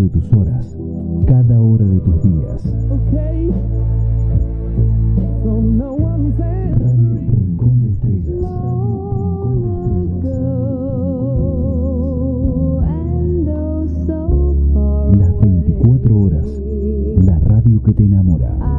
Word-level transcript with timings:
de 0.00 0.08
tus 0.08 0.32
horas, 0.32 0.76
cada 1.26 1.60
hora 1.60 1.84
de 1.84 2.00
tus 2.00 2.22
días. 2.22 2.74
Okay. 2.90 3.50
So 5.42 5.60
no 5.60 5.92
one 5.92 6.32
said 6.38 6.80
Radio 6.80 7.18
Rincón 7.36 7.82
de 7.82 7.90
Estrellas. 7.90 8.40
Radio 8.40 8.78
Rincón 9.12 9.62
de 9.62 10.04
Estrellas. 10.14 10.60
and 12.88 13.48
oh 14.86 15.12
Las 15.18 15.40
24 15.40 16.16
horas. 16.16 16.46
La 17.24 17.38
radio 17.40 17.82
que 17.82 17.92
te 17.92 18.04
enamora. 18.04 18.69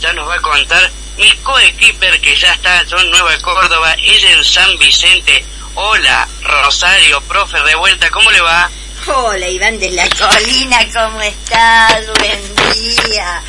Ya 0.00 0.12
nos 0.14 0.28
va 0.28 0.34
a 0.34 0.40
contar 0.42 0.90
mi 1.16 1.30
coequiper 1.38 2.20
que 2.20 2.36
ya 2.36 2.52
está 2.52 2.82
yo 2.84 2.98
en 2.98 3.10
Nueva 3.10 3.38
Córdoba, 3.38 3.94
ella 3.96 4.32
en 4.32 4.44
San 4.44 4.76
Vicente. 4.78 5.44
Hola, 5.74 6.26
Rosario, 6.42 7.20
profe, 7.22 7.60
de 7.62 7.76
vuelta, 7.76 8.10
¿cómo 8.10 8.32
le 8.32 8.40
va? 8.40 8.68
Hola 9.06 9.48
Iván 9.48 9.78
de 9.78 9.92
la 9.92 10.08
Colina, 10.08 10.78
¿cómo 10.92 11.22
estás? 11.22 12.04
Buen 12.18 12.40
día. 12.72 13.40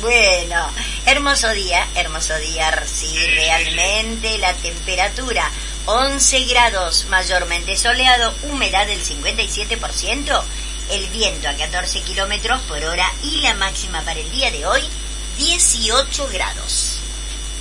Bueno, 0.00 0.70
hermoso 1.06 1.50
día, 1.50 1.84
hermoso 1.96 2.38
día, 2.38 2.84
sí, 2.86 3.18
realmente 3.26 4.38
la 4.38 4.54
temperatura 4.54 5.50
11 5.86 6.44
grados, 6.44 7.06
mayormente 7.06 7.76
soleado, 7.76 8.32
humedad 8.44 8.86
del 8.86 9.04
57%, 9.04 10.42
el 10.90 11.06
viento 11.08 11.48
a 11.48 11.54
14 11.54 12.02
kilómetros 12.02 12.60
por 12.62 12.82
hora 12.84 13.10
y 13.24 13.40
la 13.40 13.54
máxima 13.54 14.00
para 14.02 14.20
el 14.20 14.30
día 14.30 14.52
de 14.52 14.64
hoy 14.64 14.88
18 15.74 16.28
grados. 16.32 17.00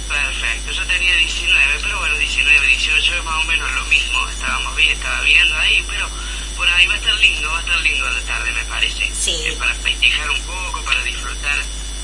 Perfecto, 0.07 0.71
yo 0.71 0.85
tenía 0.85 1.15
19, 1.15 1.79
pero 1.81 1.97
bueno, 1.97 2.15
19, 2.17 2.67
18 2.67 3.15
es 3.15 3.23
más 3.23 3.43
o 3.43 3.47
menos 3.47 3.71
lo 3.71 3.83
mismo. 3.85 4.29
Estábamos 4.29 4.75
bien, 4.75 4.91
estaba 4.91 5.21
viendo 5.21 5.57
ahí, 5.57 5.83
pero 5.89 6.07
por 6.55 6.69
ahí 6.69 6.85
va 6.85 6.93
a 6.93 6.97
estar 6.97 7.15
lindo, 7.15 7.49
va 7.49 7.57
a 7.57 7.61
estar 7.61 7.79
lindo 7.81 8.07
la 8.07 8.21
tarde, 8.21 8.51
me 8.51 8.63
parece. 8.65 9.11
Sí. 9.19 9.41
Eh, 9.45 9.55
para 9.57 9.73
festejar 9.75 10.29
un 10.29 10.41
poco, 10.41 10.83
para 10.83 11.01
disfrutar 11.03 11.57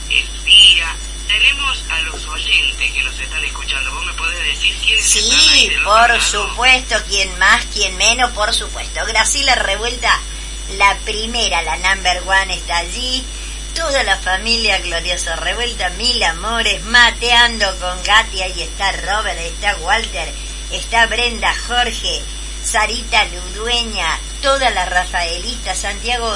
el 0.10 0.44
día. 0.46 0.96
Tenemos 1.28 1.84
a 1.92 2.02
los 2.02 2.26
oyentes 2.28 2.92
que 2.92 3.04
nos 3.04 3.20
están 3.20 3.46
escuchando. 3.46 3.92
¿Vos 3.94 4.06
me 4.08 4.14
podés 4.14 4.44
decir 4.44 4.76
quiénes 4.84 5.16
están 5.16 5.40
ahí 5.40 5.60
Sí, 5.60 5.70
del 5.70 5.86
otro 5.86 6.08
por 6.08 6.22
supuesto, 6.22 6.96
quien 7.08 7.38
más, 7.38 7.66
quien 7.68 7.96
menos, 7.98 8.32
por 8.32 8.52
supuesto. 8.52 9.06
Graciela 9.06 9.54
Revuelta, 9.54 10.20
la 10.78 10.98
primera, 11.06 11.62
la 11.62 11.78
number 11.78 12.24
one 12.26 12.56
está 12.56 12.78
allí. 12.78 13.24
Toda 13.80 14.04
la 14.04 14.18
familia 14.18 14.78
gloriosa 14.80 15.38
Revuelta, 15.38 15.90
mil 15.92 16.22
amores, 16.24 16.84
mateando 16.84 17.66
con 17.80 18.04
Gatti, 18.04 18.42
ahí 18.42 18.62
está 18.62 18.92
Robert, 18.92 19.40
está 19.40 19.78
Walter, 19.78 20.28
está 20.70 21.06
Brenda, 21.06 21.56
Jorge, 21.66 22.22
Sarita 22.62 23.24
Ludueña, 23.26 24.20
toda 24.42 24.70
la 24.72 24.86
Rafaelita, 24.86 25.74
Santiago 25.76 26.30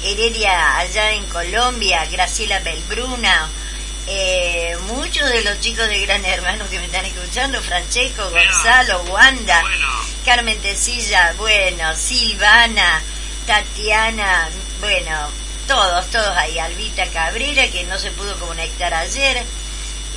Heredia 0.00 0.78
allá 0.78 1.10
en 1.10 1.24
Colombia, 1.26 2.06
Graciela 2.06 2.60
Belbruna, 2.60 3.48
eh, 4.06 4.78
muchos 4.86 5.28
de 5.28 5.42
los 5.42 5.60
chicos 5.60 5.88
de 5.88 6.00
Gran 6.06 6.24
Hermano 6.24 6.70
que 6.70 6.78
me 6.78 6.86
están 6.86 7.04
escuchando, 7.04 7.60
Francesco, 7.62 8.30
Bueno, 8.30 8.52
Gonzalo, 8.52 9.02
Wanda, 9.10 9.60
Bueno, 9.60 9.88
Carmen 10.24 10.62
Tecilla, 10.62 11.34
bueno, 11.36 11.96
Silvana, 11.96 13.02
Tatiana, 13.44 14.48
bueno, 14.80 15.45
todos, 15.66 16.06
todos 16.10 16.36
ahí, 16.36 16.58
Albita 16.58 17.06
Cabrera, 17.08 17.68
que 17.68 17.84
no 17.84 17.98
se 17.98 18.10
pudo 18.12 18.38
conectar 18.38 18.92
ayer, 18.94 19.42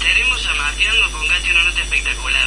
tenemos 0.00 0.46
a 0.46 0.54
Mateando 0.54 1.10
con 1.12 1.28
Gatti 1.28 1.50
una 1.50 1.64
nota 1.64 1.82
espectacular, 1.82 2.46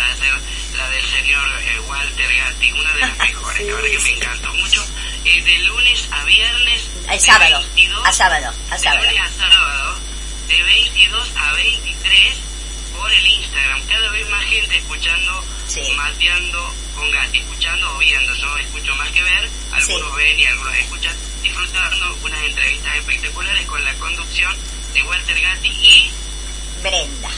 la 0.77 0.89
del 0.89 1.05
señor 1.05 1.47
eh, 1.61 1.79
Walter 1.87 2.35
Gatti, 2.35 2.71
una 2.71 2.93
de 2.93 2.99
las 3.01 3.17
mejores, 3.19 3.57
Sí, 3.57 3.63
la 3.65 3.75
verdad 3.75 3.89
que 3.91 3.99
me 3.99 4.09
encantó 4.09 4.51
mucho. 4.55 4.83
Eh, 5.25 5.41
de 5.43 5.59
lunes 5.59 6.07
a 6.11 6.23
viernes. 6.25 6.89
De 7.07 7.19
sábado, 7.19 7.59
22 7.75 8.07
a 8.07 8.11
sábado, 8.11 8.51
a 8.71 8.75
de 8.75 8.79
sábado. 8.83 9.05
lunes 9.05 9.21
a 9.21 9.29
sábado, 9.49 9.99
de 10.47 10.63
22 10.63 11.31
a 11.35 11.53
23 11.53 12.37
por 12.97 13.11
el 13.11 13.25
Instagram. 13.27 13.81
Cada 13.87 14.09
vez 14.11 14.29
más 14.29 14.43
gente 14.45 14.77
escuchando, 14.77 15.43
Sí. 15.67 15.81
mateando 15.95 16.73
con 16.95 17.09
Gatti, 17.11 17.39
escuchando 17.39 17.95
o 17.95 17.97
viendo. 17.99 18.33
Yo 18.35 18.57
escucho 18.57 18.95
más 18.95 19.09
que 19.11 19.21
ver, 19.23 19.49
algunos 19.71 20.09
Sí. 20.11 20.15
ven 20.17 20.39
y 20.39 20.45
algunos 20.45 20.75
escuchan, 20.75 21.15
disfrutando 21.41 22.17
unas 22.23 22.43
entrevistas 22.43 22.95
espectaculares 22.95 23.65
con 23.67 23.83
la 23.83 23.93
conducción 23.95 24.55
de 24.93 25.03
Walter 25.03 25.41
Gatti 25.41 25.67
y 25.69 26.11
Brenda. 26.81 27.29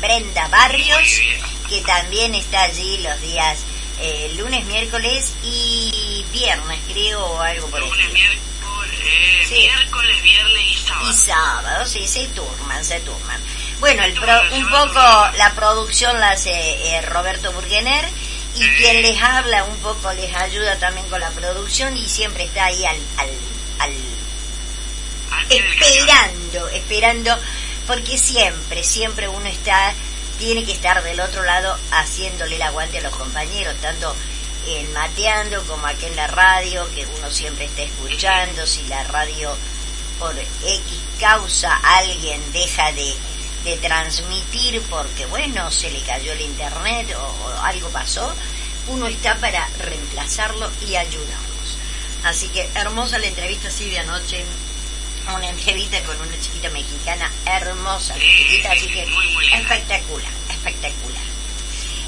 Brenda 0.00 0.48
Barrios, 0.48 1.20
que 1.68 1.80
también 1.82 2.34
está 2.34 2.62
allí 2.62 2.98
los 2.98 3.20
días 3.20 3.58
eh, 4.00 4.32
lunes, 4.36 4.64
miércoles 4.64 5.32
y 5.44 6.24
viernes, 6.32 6.80
creo, 6.90 7.24
o 7.24 7.40
algo 7.40 7.68
por 7.68 7.78
lunes, 7.80 8.12
miércoles, 8.12 9.00
eh, 9.04 9.44
Sí. 9.48 9.54
miércoles, 9.54 10.22
viernes 10.22 10.62
y 10.72 10.74
sábado. 10.76 11.10
Y 11.10 11.14
sábado, 11.14 11.86
sí, 11.86 12.08
se 12.08 12.26
turman, 12.28 12.84
se 12.84 12.98
turman. 13.00 13.40
Bueno, 13.82 14.04
el 14.04 14.14
pro- 14.14 14.42
un 14.54 14.68
poco 14.70 15.00
la 15.36 15.52
producción 15.56 16.20
la 16.20 16.30
hace 16.30 16.50
eh, 16.52 17.02
Roberto 17.02 17.50
Burgener 17.52 18.04
y 18.54 18.60
quien 18.76 19.02
les 19.02 19.20
habla 19.20 19.64
un 19.64 19.76
poco 19.78 20.12
les 20.12 20.32
ayuda 20.36 20.78
también 20.78 21.08
con 21.08 21.18
la 21.18 21.30
producción 21.30 21.96
y 21.96 22.08
siempre 22.08 22.44
está 22.44 22.66
ahí 22.66 22.84
al, 22.86 22.96
al, 23.16 23.30
al 23.80 23.92
esperando, 25.50 26.68
esperando, 26.68 27.36
porque 27.88 28.18
siempre, 28.18 28.84
siempre 28.84 29.28
uno 29.28 29.46
está, 29.46 29.92
tiene 30.38 30.64
que 30.64 30.72
estar 30.72 31.02
del 31.02 31.18
otro 31.20 31.42
lado 31.42 31.76
haciéndole 31.90 32.56
el 32.56 32.62
aguante 32.62 32.98
a 32.98 33.02
los 33.02 33.16
compañeros, 33.16 33.74
tanto 33.80 34.14
en 34.68 34.92
mateando 34.92 35.60
como 35.64 35.86
aquí 35.88 36.06
en 36.06 36.14
la 36.14 36.28
radio, 36.28 36.88
que 36.94 37.04
uno 37.18 37.30
siempre 37.30 37.64
está 37.64 37.82
escuchando, 37.82 38.64
si 38.64 38.84
la 38.84 39.02
radio 39.04 39.56
por 40.20 40.38
X 40.38 40.82
causa 41.18 41.74
alguien 41.82 42.40
deja 42.52 42.92
de, 42.92 43.12
de 43.64 43.76
transmitir 43.78 44.80
porque 44.90 45.26
bueno, 45.26 45.70
se 45.70 45.90
le 45.90 46.00
cayó 46.02 46.32
el 46.32 46.40
internet 46.40 47.14
o, 47.16 47.22
o 47.22 47.62
algo 47.62 47.88
pasó, 47.90 48.34
uno 48.88 49.06
está 49.06 49.36
para 49.36 49.66
reemplazarlo 49.78 50.70
y 50.86 50.96
ayudarlos. 50.96 51.78
Así 52.24 52.48
que 52.48 52.68
hermosa 52.74 53.18
la 53.18 53.26
entrevista 53.26 53.70
sí 53.70 53.90
de 53.90 53.98
anoche 53.98 54.44
una 55.34 55.48
entrevista 55.48 56.00
con 56.02 56.20
una 56.20 56.38
chiquita 56.40 56.68
mexicana 56.70 57.30
hermosa, 57.46 58.14
Sí, 58.14 58.20
chiquita, 58.20 58.72
sí, 58.72 58.78
así 58.78 58.88
sí, 58.88 58.92
que 58.92 59.56
espectacular, 59.56 60.32
espectacular. 60.50 61.22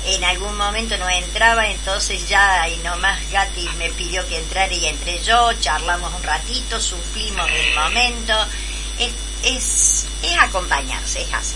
En 0.06 0.24
algún 0.24 0.56
momento 0.56 0.98
no 0.98 1.08
entraba, 1.08 1.66
entonces 1.68 2.28
ya 2.28 2.68
y 2.68 2.76
nomás 2.78 3.18
Gati 3.30 3.68
me 3.78 3.88
pidió 3.90 4.26
que 4.28 4.38
entrara 4.38 4.72
y 4.72 4.86
entré 4.86 5.22
yo, 5.22 5.52
charlamos 5.60 6.12
un 6.12 6.22
ratito, 6.22 6.78
suplimos 6.80 7.48
el 7.50 7.74
momento. 7.74 8.34
Es, 8.98 9.12
es, 9.44 10.06
es 10.22 10.38
acompañarse, 10.38 11.22
es 11.22 11.32
así. 11.32 11.54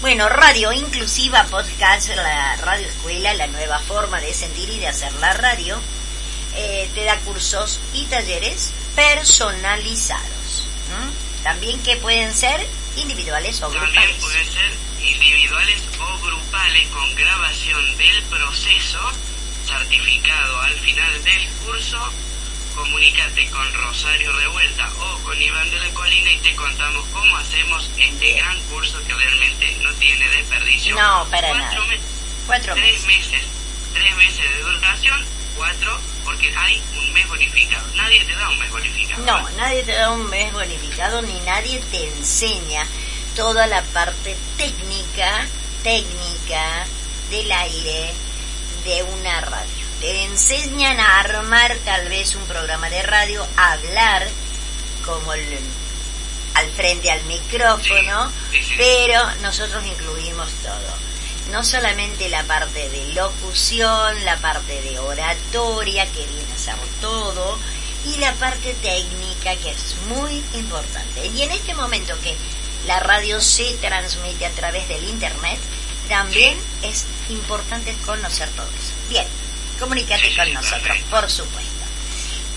Bueno, 0.00 0.28
radio 0.28 0.72
inclusiva, 0.72 1.44
podcast, 1.44 2.08
la 2.08 2.56
radio 2.56 2.86
escuela, 2.88 3.34
la 3.34 3.46
nueva 3.48 3.78
forma 3.80 4.20
de 4.20 4.32
sentir 4.32 4.68
y 4.70 4.78
de 4.78 4.88
hacer 4.88 5.12
la 5.14 5.34
radio, 5.34 5.78
eh, 6.54 6.88
te 6.94 7.04
da 7.04 7.16
cursos 7.18 7.78
y 7.92 8.04
talleres 8.06 8.72
personalizados. 8.96 10.66
¿m? 10.88 11.12
También 11.42 11.82
que 11.82 11.96
pueden 11.96 12.34
ser 12.34 12.66
individuales 12.96 13.60
o 13.62 13.68
También 13.68 13.84
grupales. 13.84 14.16
pueden 14.20 14.52
ser 14.52 14.72
individuales 15.02 15.80
o 15.98 16.18
grupales 16.26 16.88
con 16.88 17.14
grabación 17.14 17.96
del 17.98 18.22
proceso, 18.24 18.98
certificado 19.66 20.60
al 20.62 20.74
final 20.80 21.24
del 21.24 21.48
curso. 21.64 21.98
Comunícate 22.74 23.48
con 23.50 23.72
Rosario 23.74 24.32
Revuelta 24.32 24.88
o 25.00 25.18
con 25.22 25.40
Iván 25.40 25.70
de 25.70 25.78
la 25.78 25.88
Colina 25.90 26.30
y 26.32 26.38
te 26.38 26.54
contamos 26.56 27.04
cómo 27.12 27.36
hacemos 27.36 27.90
este 27.98 28.32
gran 28.34 28.58
curso 28.64 28.98
que 29.06 29.14
realmente 29.14 29.76
no 29.82 29.92
tiene 29.94 30.28
desperdicio. 30.28 30.94
No, 30.94 31.26
para 31.30 31.48
Cuatro 31.48 31.80
nada. 31.80 31.86
me- 31.86 32.00
Cuatro 32.46 32.74
tres 32.74 33.04
meses. 33.04 33.32
meses, 33.32 33.46
tres 33.92 34.16
meses 34.16 34.50
de 34.50 34.58
duración, 34.62 35.24
cuatro, 35.56 36.00
porque 36.24 36.52
hay 36.56 36.82
un 36.96 37.12
mes 37.12 37.28
bonificado. 37.28 37.86
Nadie 37.94 38.24
te 38.24 38.34
da 38.34 38.48
un 38.48 38.58
mes 38.58 38.70
bonificado. 38.70 39.22
No, 39.24 39.50
nadie 39.50 39.82
te 39.82 39.92
da 39.92 40.10
un 40.12 40.28
mes 40.30 40.52
bonificado 40.52 41.22
ni 41.22 41.38
nadie 41.40 41.80
te 41.90 42.08
enseña 42.08 42.86
toda 43.36 43.66
la 43.66 43.82
parte 43.82 44.36
técnica, 44.56 45.46
técnica 45.82 46.86
del 47.30 47.50
aire 47.52 48.12
de 48.84 49.02
una 49.02 49.40
radio. 49.42 49.79
Te 50.00 50.24
enseñan 50.24 50.98
a 50.98 51.20
armar 51.20 51.76
tal 51.84 52.08
vez 52.08 52.34
un 52.34 52.44
programa 52.46 52.88
de 52.88 53.02
radio, 53.02 53.46
a 53.56 53.72
hablar 53.72 54.26
como 55.04 55.34
el, 55.34 55.58
al 56.54 56.70
frente 56.70 57.10
al 57.10 57.22
micrófono, 57.24 58.32
pero 58.78 59.20
nosotros 59.42 59.84
incluimos 59.84 60.48
todo. 60.62 61.50
No 61.52 61.62
solamente 61.64 62.28
la 62.30 62.44
parte 62.44 62.88
de 62.88 63.12
locución, 63.14 64.24
la 64.24 64.38
parte 64.38 64.80
de 64.82 64.98
oratoria, 64.98 66.06
que 66.06 66.26
viene 66.26 66.52
a 66.54 66.58
ser 66.58 66.76
todo, 67.00 67.58
y 68.06 68.16
la 68.18 68.32
parte 68.34 68.72
técnica, 68.80 69.54
que 69.56 69.70
es 69.70 69.96
muy 70.08 70.42
importante. 70.54 71.26
Y 71.26 71.42
en 71.42 71.50
este 71.50 71.74
momento 71.74 72.18
que 72.22 72.34
la 72.86 73.00
radio 73.00 73.40
se 73.40 73.74
transmite 73.74 74.46
a 74.46 74.50
través 74.50 74.88
del 74.88 75.04
Internet, 75.04 75.58
también 76.08 76.58
es 76.82 77.04
importante 77.28 77.94
conocer 78.06 78.48
todo 78.50 78.66
eso. 78.66 78.92
Bien, 79.08 79.26
comunícate 79.80 80.34
con 80.36 80.52
nosotros, 80.52 80.98
por 81.10 81.28
supuesto. 81.30 81.70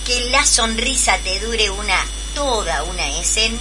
Que 0.06 0.30
la 0.30 0.46
sonrisa 0.46 1.18
te 1.20 1.40
dure 1.40 1.70
una, 1.70 2.06
toda 2.36 2.84
una 2.84 3.08
escena. 3.20 3.58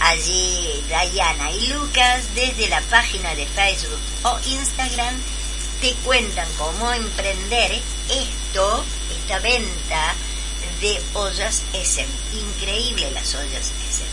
Allí 0.00 0.84
Diana 1.12 1.52
y 1.52 1.68
Lucas 1.68 2.34
desde 2.34 2.68
la 2.68 2.80
página 2.82 3.34
de 3.36 3.46
Facebook 3.46 4.00
o 4.24 4.38
Instagram 4.44 5.14
te 5.80 5.92
cuentan 6.04 6.48
cómo 6.58 6.92
emprender 6.92 7.80
esto, 8.08 8.84
esta 9.16 9.38
venta 9.38 10.14
de 10.80 11.00
ollas 11.14 11.62
Essen. 11.72 12.08
Increíble 12.32 13.10
las 13.12 13.34
ollas 13.34 13.70
Essen. 13.88 14.06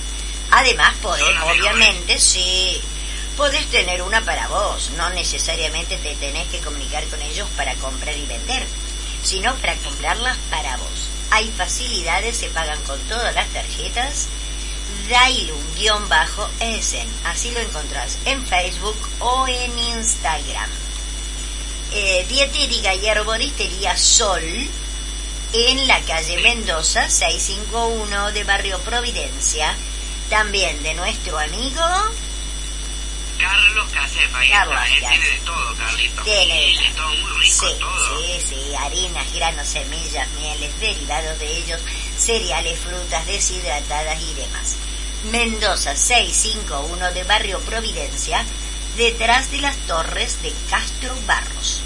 Además 0.52 0.94
podés, 1.02 1.36
obviamente, 1.44 2.20
sí, 2.20 2.82
podés 3.38 3.66
tener 3.68 4.02
una 4.02 4.22
para 4.24 4.48
vos. 4.50 4.92
No 4.98 5.10
necesariamente 5.12 5.98
te 5.98 6.16
tenés 6.16 6.48
que 6.50 6.60
comunicar 6.60 7.06
con 7.06 7.22
ellos 7.22 7.48
para 7.56 7.74
comprar 7.76 8.16
y 8.18 8.26
vender, 8.26 8.66
sino 9.24 9.56
para 9.56 9.76
comprarlas 9.78 10.38
para 10.50 10.78
vos. 10.78 11.10
Hay 11.32 11.50
facilidades, 11.52 12.38
se 12.38 12.50
pagan 12.50 12.82
con 12.84 13.00
todas 13.02 13.34
las 13.34 13.48
tarjetas. 13.50 14.28
Dailun-Essen. 15.10 17.08
Así 17.26 17.52
lo 17.52 17.60
encontrás 17.60 18.18
en 18.26 18.46
Facebook 18.46 18.98
o 19.20 19.48
en 19.48 19.78
Instagram. 19.78 20.70
Eh, 21.94 22.26
dietética 22.30 22.94
y 22.96 23.06
herboristería 23.06 23.98
Sol 23.98 24.44
en 25.54 25.88
la 25.88 26.00
calle 26.02 26.38
Mendoza 26.42 27.10
651 27.10 28.32
de 28.32 28.44
Barrio 28.44 28.80
Providencia. 28.80 29.76
También 30.30 30.82
de 30.84 30.94
nuestro 30.94 31.38
amigo 31.38 31.82
Carlos 33.42 33.90
Casefa, 33.92 34.38
ahí 34.40 34.50
Carlos 34.50 34.76
está, 34.76 34.88
él 34.96 35.02
Casefa. 35.02 35.10
tiene 35.12 35.30
de 35.30 35.40
todo, 35.46 35.76
Carlito. 35.76 36.24
Tiene 36.24 36.78
de 36.78 36.92
todo 36.96 37.08
muy 37.10 37.40
rico, 37.42 37.68
Sí, 37.68 37.76
todo. 37.80 38.18
sí, 38.20 38.42
sí, 38.50 38.76
harinas, 38.76 39.34
granos, 39.34 39.68
semillas, 39.68 40.28
mieles, 40.40 40.80
derivados 40.80 41.40
de 41.40 41.58
ellos, 41.58 41.82
cereales, 42.18 42.80
frutas 42.80 43.26
deshidratadas 43.26 44.22
y 44.22 44.34
demás. 44.36 44.76
Mendoza 45.32 45.96
651 45.96 47.12
de 47.14 47.24
Barrio 47.24 47.60
Providencia, 47.62 48.44
detrás 48.98 49.52
de 49.52 49.58
las 49.60 49.76
torres 49.88 50.42
de 50.42 50.52
Castro 50.70 51.14
Barros. 51.28 51.82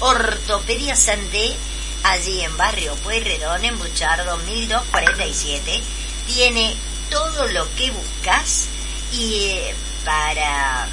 Ortopedia 0.00 0.94
Santé, 0.96 1.54
allí 2.02 2.42
en 2.42 2.56
Barrio 2.56 2.94
Pueyrredón, 2.96 3.64
en 3.64 3.78
Buchardo 3.78 4.36
1247, 4.38 5.82
tiene 6.26 6.76
todo 7.10 7.46
lo 7.48 7.72
que 7.76 7.90
buscas 7.90 8.66
y 9.12 9.44
eh, 9.50 9.74
para 10.04 10.88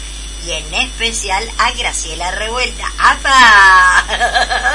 y 0.46 0.52
en 0.52 0.74
especial 0.74 1.48
a 1.58 1.70
Graciela 1.72 2.30
Revuelta. 2.32 2.90
¡Apa! 2.98 3.98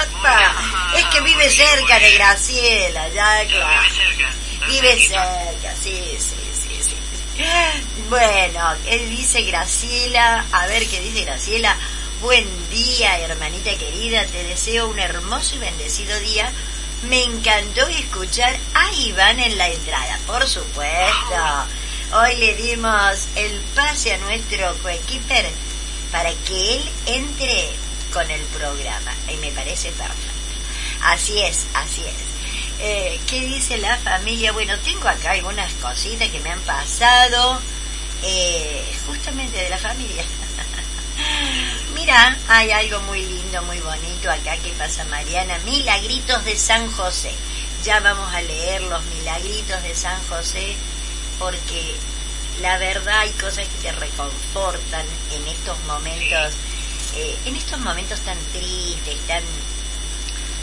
¡Apa! 0.01 0.53
Es 0.95 1.05
que 1.05 1.21
vive 1.21 1.49
cerca 1.49 1.99
de 1.99 2.13
Graciela, 2.13 3.09
ya 3.09 3.45
claro. 3.45 3.81
vive 4.67 5.07
cerca. 5.07 5.75
sí, 5.81 6.17
sí, 6.17 6.35
sí, 6.53 6.83
sí. 6.83 7.43
Bueno, 8.09 8.73
él 8.85 9.09
dice 9.09 9.41
Graciela, 9.43 10.45
a 10.51 10.67
ver 10.67 10.87
qué 10.87 11.01
dice 11.01 11.25
Graciela. 11.25 11.75
Buen 12.21 12.47
día, 12.69 13.19
hermanita 13.19 13.75
querida, 13.77 14.25
te 14.25 14.43
deseo 14.43 14.87
un 14.87 14.97
hermoso 14.97 15.55
y 15.55 15.59
bendecido 15.59 16.17
día. 16.21 16.51
Me 17.03 17.23
encantó 17.23 17.85
escuchar 17.87 18.57
a 18.73 18.91
Iván 18.93 19.39
en 19.39 19.57
la 19.57 19.69
entrada, 19.69 20.17
por 20.25 20.47
supuesto. 20.47 21.67
Hoy 22.13 22.37
le 22.37 22.55
dimos 22.55 23.27
el 23.35 23.59
pase 23.75 24.13
a 24.13 24.17
nuestro 24.19 24.73
coequiper 24.81 25.45
para 26.09 26.31
que 26.47 26.75
él 26.75 26.89
entre 27.05 27.69
con 28.13 28.31
el 28.31 28.41
programa 28.43 29.13
y 29.27 29.35
me 29.37 29.51
parece 29.51 29.91
perfecto. 29.91 30.31
Así 31.03 31.41
es, 31.41 31.65
así 31.73 32.01
es. 32.05 32.15
Eh, 32.79 33.19
¿Qué 33.27 33.41
dice 33.41 33.77
la 33.79 33.97
familia? 33.97 34.53
Bueno, 34.53 34.77
tengo 34.85 35.05
acá 35.09 35.31
algunas 35.31 35.73
cositas 35.73 36.29
que 36.29 36.39
me 36.39 36.49
han 36.49 36.61
pasado 36.61 37.59
eh, 38.23 38.85
justamente 39.05 39.57
de 39.57 39.69
la 39.69 39.77
familia. 39.77 40.23
Mira, 41.93 42.37
hay 42.47 42.71
algo 42.71 43.01
muy 43.01 43.21
lindo, 43.21 43.61
muy 43.63 43.79
bonito 43.79 44.31
acá 44.31 44.55
que 44.55 44.71
pasa 44.77 45.03
Mariana. 45.05 45.59
Milagritos 45.65 46.45
de 46.45 46.55
San 46.55 46.89
José. 46.89 47.33
Ya 47.83 47.99
vamos 47.99 48.33
a 48.33 48.41
leer 48.41 48.81
los 48.83 49.03
milagritos 49.03 49.83
de 49.83 49.93
San 49.93 50.17
José 50.29 50.77
porque 51.39 51.95
la 52.61 52.77
verdad 52.77 53.19
hay 53.19 53.29
cosas 53.31 53.67
que 53.67 53.81
te 53.83 53.91
reconfortan 53.91 55.05
en 55.31 55.47
estos 55.47 55.77
momentos 55.85 56.53
eh, 57.15 57.37
en 57.45 57.55
estos 57.55 57.79
momentos 57.79 58.19
tan 58.21 58.37
tristes, 58.53 59.17
tan... 59.27 59.41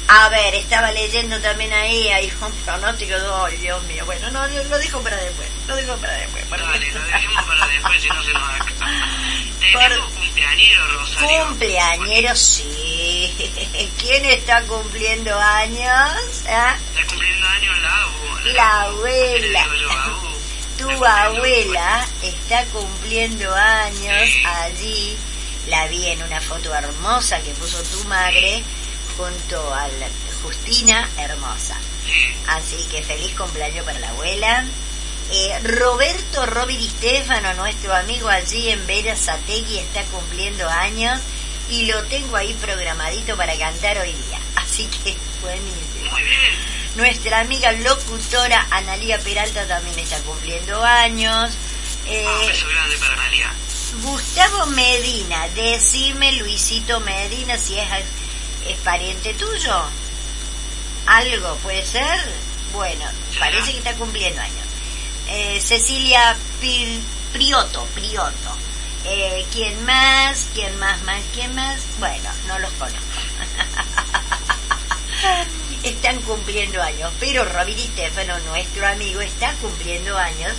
A 0.06 0.28
ver, 0.28 0.54
estaba 0.54 0.92
leyendo 0.92 1.40
también 1.40 1.72
ahí, 1.72 2.08
hay 2.10 2.30
un 2.42 2.52
pronóstico, 2.64 3.14
ay 3.46 3.56
Dios 3.56 3.82
mío, 3.84 4.04
bueno, 4.04 4.30
no, 4.30 4.46
lo 4.46 4.78
dejo 4.78 5.00
para 5.00 5.16
después, 5.16 5.48
lo 5.66 5.74
dejo 5.76 5.96
para 5.96 6.12
después. 6.12 6.44
para 6.44 6.62
Dale, 6.62 6.78
después. 6.84 7.02
lo 7.02 7.10
dejemos 7.10 7.44
para 7.44 7.66
después 7.68 8.02
si 8.02 8.08
no 8.08 8.22
se 8.22 8.32
nos 8.34 8.42
acaba. 8.42 8.66
Por- 9.72 9.82
Tenemos 9.82 10.10
cumpleañero, 10.12 10.88
Rosario. 10.98 11.46
Cumpleañero, 11.46 12.36
sí. 12.36 13.34
¿Quién 13.98 14.24
está 14.26 14.62
cumpliendo 14.64 15.34
años? 15.40 16.12
¿Ah? 16.48 16.76
Está 16.94 17.06
cumpliendo 17.08 17.46
años 17.48 17.78
la 17.78 18.02
abu. 18.02 18.48
La 18.52 18.80
abuela. 18.82 19.66
Tu 20.84 21.04
abuela 21.04 22.06
está 22.22 22.64
cumpliendo 22.66 23.52
años 23.54 24.30
allí. 24.44 25.16
La 25.68 25.86
vi 25.88 26.08
en 26.08 26.22
una 26.22 26.40
foto 26.42 26.74
hermosa 26.74 27.40
que 27.40 27.52
puso 27.52 27.82
tu 27.84 28.04
madre 28.04 28.62
junto 29.16 29.74
a 29.74 29.88
Justina, 30.42 31.08
hermosa. 31.16 31.78
Sí. 32.04 32.34
Así 32.48 32.76
que 32.90 33.02
feliz 33.02 33.34
cumpleaños 33.34 33.84
para 33.86 33.98
la 33.98 34.10
abuela. 34.10 34.66
Eh, 35.30 35.58
Roberto 35.62 36.44
Robert 36.44 36.78
Di 36.78 36.88
Stefano, 36.88 37.54
nuestro 37.54 37.94
amigo 37.94 38.28
allí 38.28 38.68
en 38.68 38.86
Vera 38.86 39.16
Sategui, 39.16 39.78
está 39.78 40.02
cumpliendo 40.04 40.68
años 40.68 41.18
y 41.70 41.86
lo 41.86 42.02
tengo 42.04 42.36
ahí 42.36 42.52
programadito 42.60 43.36
para 43.38 43.56
cantar 43.56 43.96
hoy 43.98 44.12
día. 44.12 44.38
Así 44.56 44.86
que 44.86 45.16
buenísimo. 45.40 46.14
Nuestra 46.96 47.40
amiga 47.40 47.72
locutora 47.72 48.66
Analía 48.70 49.18
Peralta 49.18 49.66
también 49.66 49.98
está 49.98 50.18
cumpliendo 50.20 50.82
años. 50.84 51.50
Eh, 52.06 52.24
Ah, 52.28 52.38
Un 52.40 52.46
beso 52.46 52.66
grande 52.68 52.96
para 52.98 53.12
Analia. 53.14 53.52
Gustavo 54.02 54.66
Medina, 54.66 55.48
decime 55.54 56.32
Luisito 56.32 57.00
Medina 57.00 57.56
si 57.58 57.78
es, 57.78 57.88
es 58.68 58.76
pariente 58.78 59.34
tuyo. 59.34 59.82
¿Algo 61.06 61.56
puede 61.56 61.84
ser? 61.84 62.18
Bueno, 62.72 63.04
parece 63.38 63.72
que 63.72 63.78
está 63.78 63.94
cumpliendo 63.94 64.40
años. 64.40 64.66
Eh, 65.28 65.60
Cecilia 65.64 66.36
Pi- 66.60 67.00
Prioto, 67.32 67.84
Prioto. 67.94 68.56
Eh, 69.04 69.44
¿Quién 69.52 69.84
más? 69.84 70.46
¿Quién 70.54 70.76
más? 70.78 71.00
¿Más? 71.02 71.20
¿Quién 71.34 71.54
más? 71.54 71.78
Bueno, 71.98 72.30
no 72.48 72.58
los 72.58 72.72
conozco. 72.72 73.00
Están 75.84 76.20
cumpliendo 76.22 76.82
años, 76.82 77.12
pero 77.20 77.44
Robin 77.44 77.76
Di 77.76 77.86
Stefano, 77.88 78.38
nuestro 78.40 78.86
amigo, 78.86 79.20
está 79.20 79.52
cumpliendo 79.60 80.16
años 80.16 80.52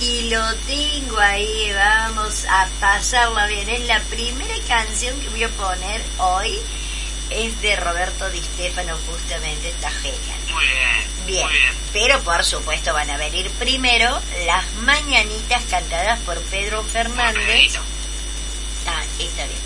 y 0.00 0.30
lo 0.30 0.54
tengo 0.66 1.18
ahí, 1.18 1.70
vamos 1.74 2.44
a 2.48 2.66
pasarla 2.80 3.46
bien. 3.46 3.68
Es 3.68 3.80
la 3.86 4.00
primera 4.00 4.54
canción 4.66 5.20
que 5.20 5.28
voy 5.28 5.44
a 5.44 5.48
poner 5.50 6.02
hoy, 6.18 6.58
es 7.30 7.60
de 7.60 7.76
Roberto 7.76 8.30
Di 8.30 8.40
Stefano, 8.40 8.96
justamente, 9.06 9.68
está 9.68 9.90
genial. 9.90 10.40
Muy 10.50 10.64
bien. 10.66 11.26
Bien, 11.26 11.46
Muy 11.46 11.52
bien. 11.52 11.72
pero 11.92 12.20
por 12.22 12.42
supuesto 12.44 12.92
van 12.94 13.10
a 13.10 13.16
venir 13.18 13.50
primero 13.58 14.18
las 14.46 14.72
mañanitas 14.82 15.62
cantadas 15.70 16.18
por 16.20 16.40
Pedro 16.44 16.82
Fernández. 16.84 17.76
Ah, 18.86 19.02
está 19.18 19.44
bien. 19.46 19.60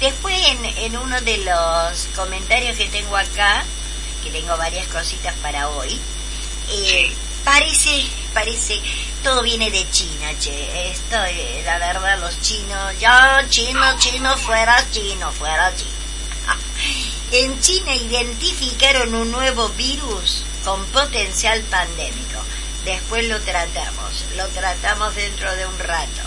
Después 0.00 0.36
en, 0.48 0.64
en 0.64 0.96
uno 0.96 1.20
de 1.20 1.38
los 1.38 2.08
comentarios 2.16 2.76
que 2.76 2.86
tengo 2.86 3.16
acá, 3.16 3.64
que 4.22 4.30
tengo 4.30 4.56
varias 4.56 4.86
cositas 4.88 5.34
para 5.42 5.68
hoy, 5.68 5.92
eh, 6.68 7.08
Sí. 7.10 7.16
parece, 7.44 8.06
parece, 8.32 8.80
todo 9.22 9.42
viene 9.42 9.70
de 9.70 9.88
China, 9.90 10.30
che. 10.38 10.90
Esto, 10.90 11.16
eh, 11.24 11.62
la 11.64 11.78
verdad, 11.78 12.18
los 12.20 12.40
chinos, 12.40 12.98
ya, 12.98 13.44
chino, 13.48 13.98
chino, 13.98 14.36
fuera 14.38 14.84
chino, 14.90 15.30
fuera 15.32 15.72
chino. 15.76 15.90
En 17.32 17.60
China 17.60 17.94
identificaron 17.94 19.14
un 19.14 19.30
nuevo 19.30 19.68
virus 19.70 20.44
con 20.64 20.84
potencial 20.86 21.62
pandémico. 21.62 22.38
Después 22.84 23.26
lo 23.28 23.40
tratamos, 23.40 24.24
lo 24.36 24.46
tratamos 24.48 25.14
dentro 25.14 25.54
de 25.56 25.66
un 25.66 25.78
rato. 25.78 26.20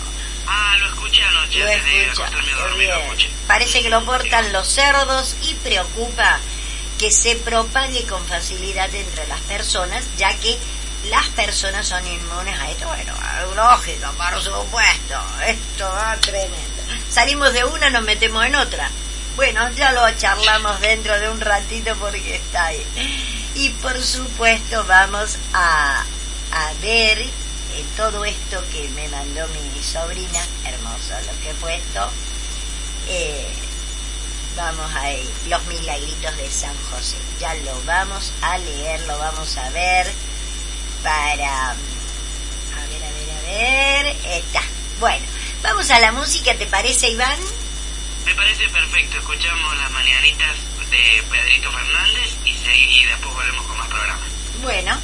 Ah, 0.48 0.76
lo 0.78 0.88
escuché 0.88 1.22
anoche. 1.22 1.58
Lo 1.58 1.68
escuché. 1.68 3.30
Parece 3.46 3.82
que 3.82 3.90
lo 3.90 4.04
portan 4.04 4.52
los 4.52 4.66
cerdos 4.66 5.36
y 5.42 5.54
preocupa 5.54 6.38
que 6.98 7.10
se 7.10 7.36
propague 7.36 8.04
con 8.06 8.24
facilidad 8.26 8.92
entre 8.94 9.26
las 9.26 9.40
personas, 9.42 10.04
ya 10.16 10.34
que 10.38 10.58
las 11.10 11.26
personas 11.28 11.86
son 11.86 12.06
inmunes 12.06 12.58
a 12.58 12.70
esto. 12.70 12.86
Bueno, 12.86 13.12
lógico, 13.54 14.10
por 14.12 14.42
supuesto. 14.42 15.20
Esto 15.46 15.84
va 15.84 16.16
tremendo. 16.20 16.82
Salimos 17.10 17.52
de 17.52 17.64
una, 17.64 17.90
nos 17.90 18.02
metemos 18.02 18.44
en 18.44 18.56
otra. 18.56 18.90
Bueno, 19.36 19.70
ya 19.72 19.92
lo 19.92 20.10
charlamos 20.16 20.80
dentro 20.80 21.18
de 21.20 21.28
un 21.28 21.40
ratito 21.40 21.94
porque 21.96 22.36
está 22.36 22.66
ahí. 22.66 22.82
Y 23.54 23.70
por 23.70 24.00
supuesto 24.02 24.84
vamos 24.84 25.36
a, 25.52 26.04
a 26.52 26.72
ver 26.80 27.20
eh, 27.20 27.84
todo 27.96 28.24
esto 28.24 28.62
que 28.72 28.88
me 28.90 29.08
mandó 29.08 29.46
mi 29.48 29.82
sobrina, 29.82 30.44
hermoso 30.64 31.14
lo 31.26 31.40
que 31.42 31.50
he 31.50 31.54
puesto. 31.54 32.10
Eh, 33.08 33.46
vamos 34.56 34.94
a 34.94 35.12
ir, 35.12 35.30
los 35.48 35.64
milagritos 35.66 36.36
de 36.36 36.50
San 36.50 36.74
José. 36.90 37.16
Ya 37.40 37.54
lo 37.54 37.80
vamos 37.84 38.32
a 38.42 38.58
leer, 38.58 39.00
lo 39.06 39.18
vamos 39.18 39.56
a 39.56 39.70
ver 39.70 40.10
para... 41.02 41.70
A 41.70 41.74
ver, 42.88 43.02
a 43.04 43.10
ver, 43.10 43.30
a 43.30 43.42
ver. 43.46 44.16
Está. 44.24 44.62
Bueno, 45.00 45.24
vamos 45.62 45.90
a 45.90 46.00
la 46.00 46.12
música, 46.12 46.54
¿te 46.56 46.66
parece, 46.66 47.08
Iván? 47.10 47.38
Me 48.24 48.34
parece 48.34 48.68
perfecto. 48.68 49.18
Escuchamos 49.18 49.76
las 49.78 49.90
mañanitas 49.92 50.56
de 50.90 51.22
Pedrito 51.30 51.70
Fernández 51.70 52.34
y, 52.44 52.50
segui- 52.52 53.02
y 53.02 53.04
después 53.04 53.34
volvemos 53.34 53.66
con 53.66 53.76
más 53.78 53.88
programas. 53.88 54.28
Bueno. 54.62 54.98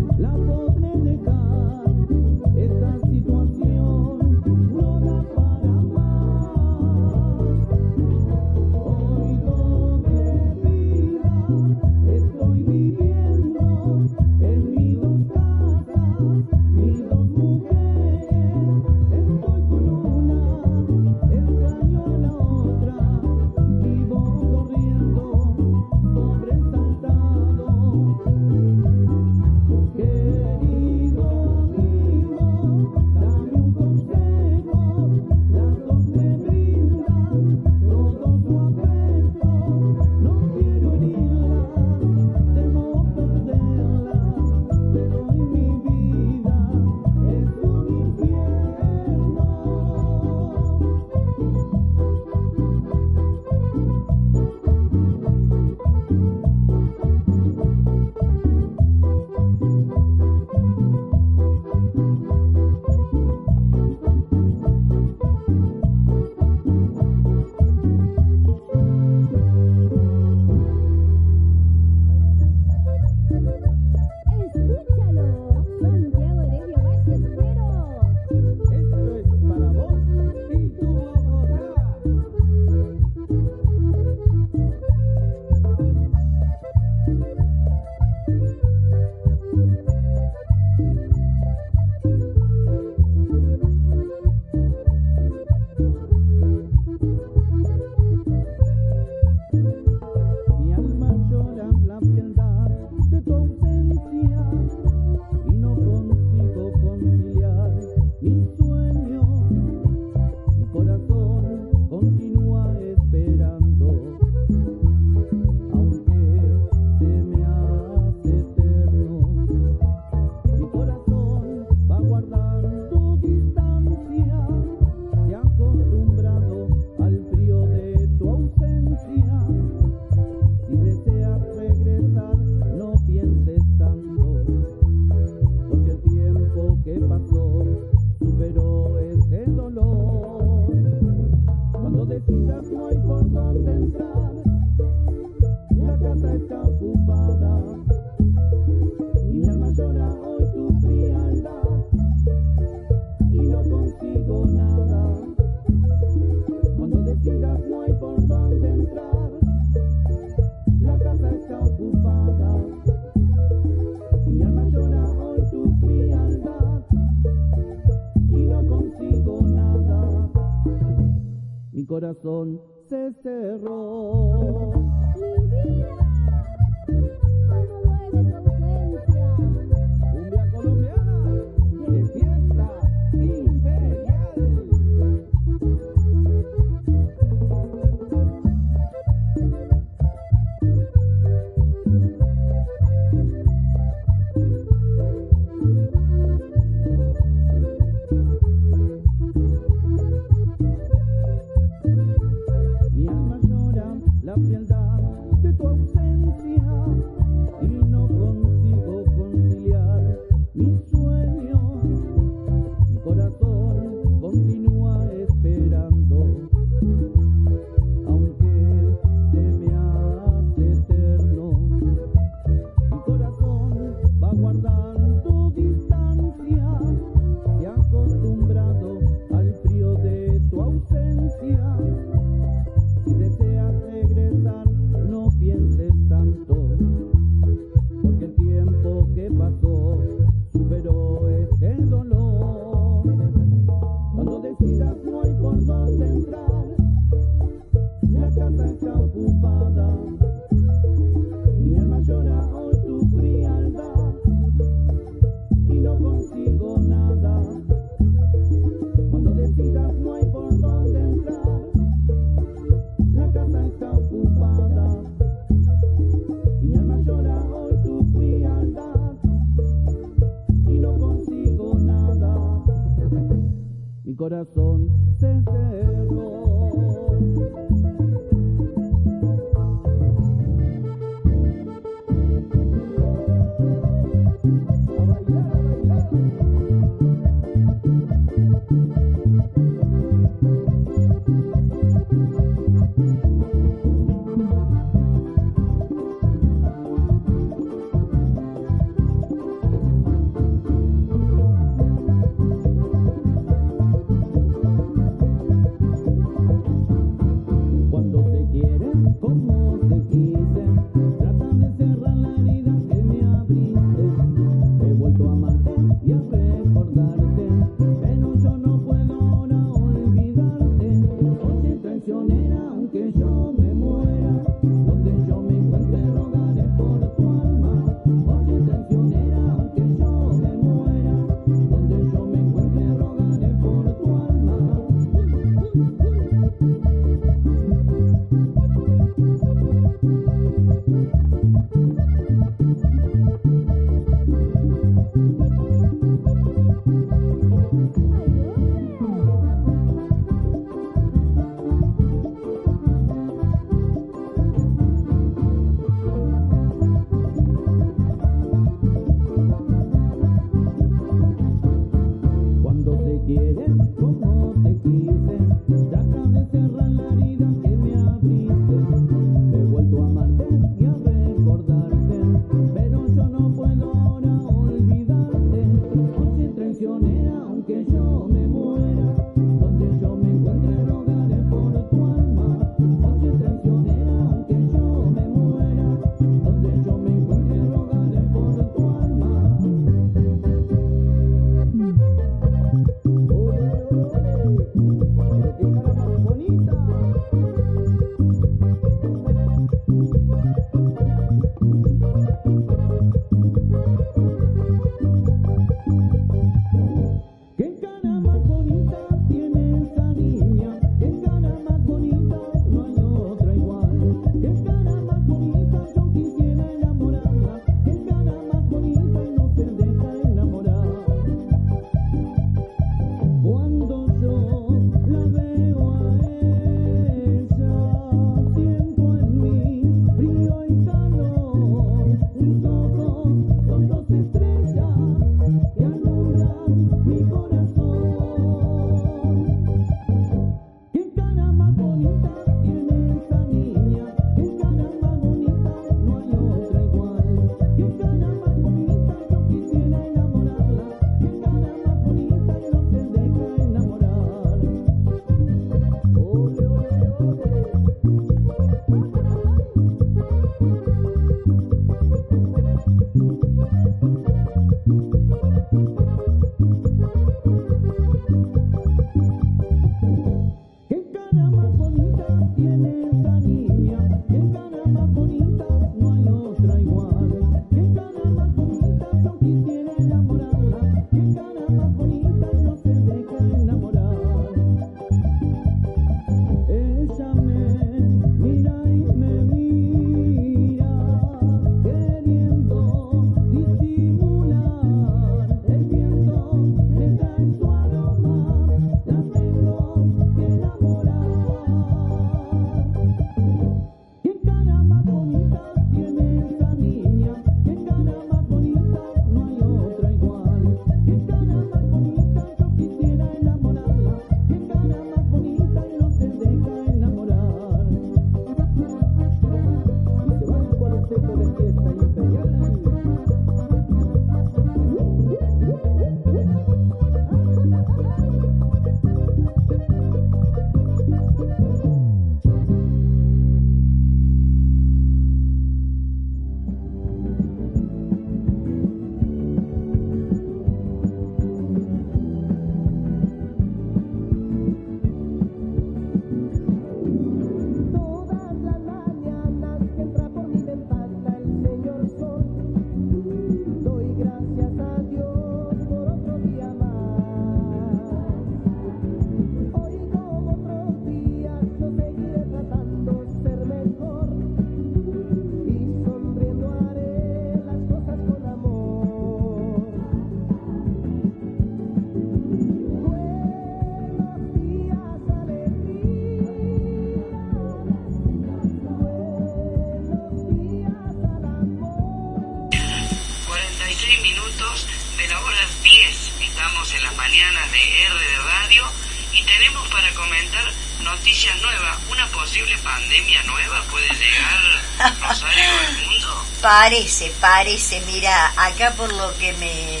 Parece, 596.98 597.32
parece, 597.40 598.00
mira, 598.08 598.52
acá 598.56 598.92
por 598.96 599.12
lo 599.12 599.32
que 599.38 599.52
me, 599.52 600.00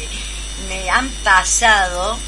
me 0.68 0.90
han 0.90 1.08
pasado, 1.22 2.18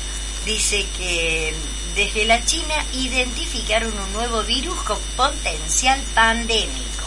dice 0.46 0.86
que 0.96 1.52
desde 1.96 2.24
la 2.24 2.44
China 2.44 2.76
identificaron 2.92 3.92
un 3.92 4.12
nuevo 4.12 4.44
virus 4.44 4.80
con 4.84 4.96
potencial 5.16 6.00
pandémico. 6.14 7.04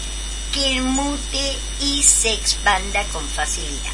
que 0.54 0.82
mute 0.82 1.58
y 1.82 2.04
se 2.04 2.34
expanda 2.34 3.04
con 3.06 3.28
facilidad. 3.28 3.92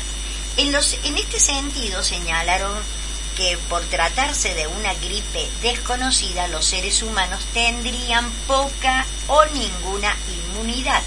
En, 0.58 0.74
los, 0.74 0.98
en 1.06 1.18
este 1.18 1.40
sentido 1.40 2.04
señalaron 2.04 2.74
que 3.38 3.58
por 3.70 3.82
tratarse 3.86 4.54
de 4.54 4.68
una 4.68 4.94
gripe 4.96 5.48
desconocida 5.62 6.50
los 6.50 6.66
seres 6.66 7.02
humanos 7.02 7.40
tendrían 7.54 8.30
poca 8.46 9.06
o 9.28 9.46
ninguna 9.46 10.14
inmunidad. 10.28 11.02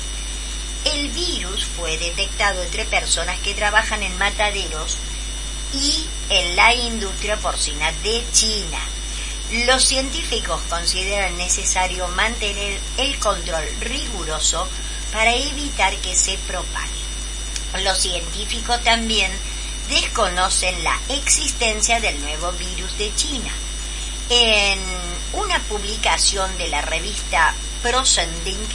El 0.86 1.08
virus 1.10 1.66
fue 1.66 1.98
detectado 1.98 2.62
entre 2.62 2.86
personas 2.86 3.38
que 3.40 3.54
trabajan 3.54 4.02
en 4.02 4.16
mataderos 4.16 4.96
y 5.74 6.06
en 6.30 6.56
la 6.56 6.74
industria 6.74 7.36
porcina 7.36 7.92
de 8.02 8.24
China. 8.32 8.78
Los 9.52 9.84
científicos 9.84 10.62
consideran 10.70 11.36
necesario 11.36 12.08
mantener 12.08 12.80
el 12.96 13.18
control 13.18 13.62
riguroso 13.80 14.66
para 15.12 15.34
evitar 15.34 15.94
que 15.96 16.14
se 16.14 16.38
propague. 16.46 17.82
Los 17.84 17.98
científicos 17.98 18.82
también 18.82 19.30
desconocen 19.90 20.82
la 20.82 20.98
existencia 21.10 22.00
del 22.00 22.18
nuevo 22.22 22.50
virus 22.52 22.96
de 22.96 23.14
China. 23.14 23.52
En 24.30 24.78
una 25.34 25.58
publicación 25.64 26.56
de 26.56 26.68
la 26.68 26.80
revista 26.80 27.54
Proceeding 27.82 28.66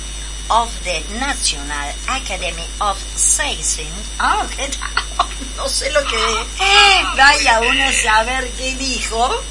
of 0.49 0.69
the 0.83 1.03
National 1.17 1.91
Academy 2.07 2.67
of 2.81 2.99
Sciences, 3.15 3.87
ah, 4.19 4.45
¿qué 4.55 4.67
tal? 4.67 5.27
no 5.57 5.67
sé 5.67 5.91
lo 5.91 6.03
que 6.05 6.17
vaya 7.17 7.61
uno 7.61 7.83
a 7.83 7.93
saber 7.93 8.47
qué 8.51 8.75
dijo. 8.75 9.43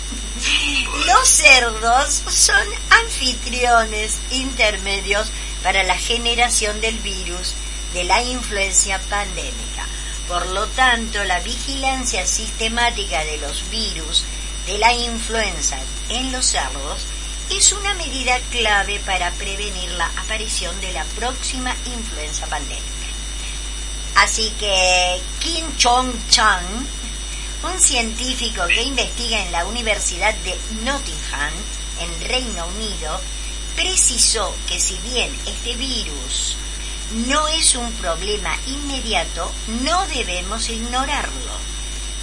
Los 1.07 1.29
cerdos 1.29 2.23
son 2.29 2.67
anfitriones 2.91 4.19
intermedios 4.31 5.29
para 5.63 5.83
la 5.83 5.97
generación 5.97 6.81
del 6.81 6.99
virus 6.99 7.55
de 7.95 8.05
la 8.05 8.23
influencia 8.23 8.99
pandémica. 9.09 9.87
Por 10.29 10.47
lo 10.47 10.67
tanto, 10.69 11.23
la 11.25 11.41
vigilancia 11.41 12.27
sistemática 12.27 13.25
de 13.25 13.39
los 13.39 13.69
virus 13.71 14.25
de 14.67 14.79
la 14.79 14.93
influenza 14.93 15.79
en 16.09 16.33
los 16.33 16.47
cerdos 16.47 17.07
es 17.51 17.73
una 17.73 17.95
medida 17.95 18.39
clave 18.51 19.01
para 19.07 19.31
prevenir 19.33 19.91
la 19.93 20.07
aparición 20.17 20.79
de 20.81 20.93
la 20.93 21.05
próxima 21.17 21.75
influenza 21.87 22.47
pandémica. 22.47 22.85
Así 24.17 24.53
que 24.59 25.21
Kim 25.39 25.65
Chong-chang, 25.77 26.65
un 27.67 27.81
científico 27.81 28.67
que 28.67 28.83
investiga 28.83 29.43
en 29.43 29.53
la 29.53 29.65
Universidad 29.67 30.35
de 30.35 30.57
Nottingham, 30.85 31.53
en 32.01 32.29
Reino 32.29 32.67
Unido, 32.77 33.21
precisó 33.75 34.55
que 34.69 34.79
si 34.79 34.97
bien 34.99 35.31
este 35.47 35.75
virus 35.75 36.57
no 37.29 37.47
es 37.49 37.75
un 37.75 37.91
problema 37.93 38.57
inmediato, 38.67 39.51
no 39.83 40.07
debemos 40.09 40.69
ignorarlo. 40.69 41.53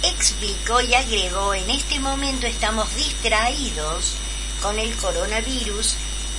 Explicó 0.02 0.80
y 0.80 0.94
agregó, 0.94 1.54
en 1.54 1.70
este 1.70 1.98
momento 2.00 2.46
estamos 2.46 2.94
distraídos 2.94 4.14
con 4.60 4.78
el 4.78 4.94
coronavirus 4.96 5.94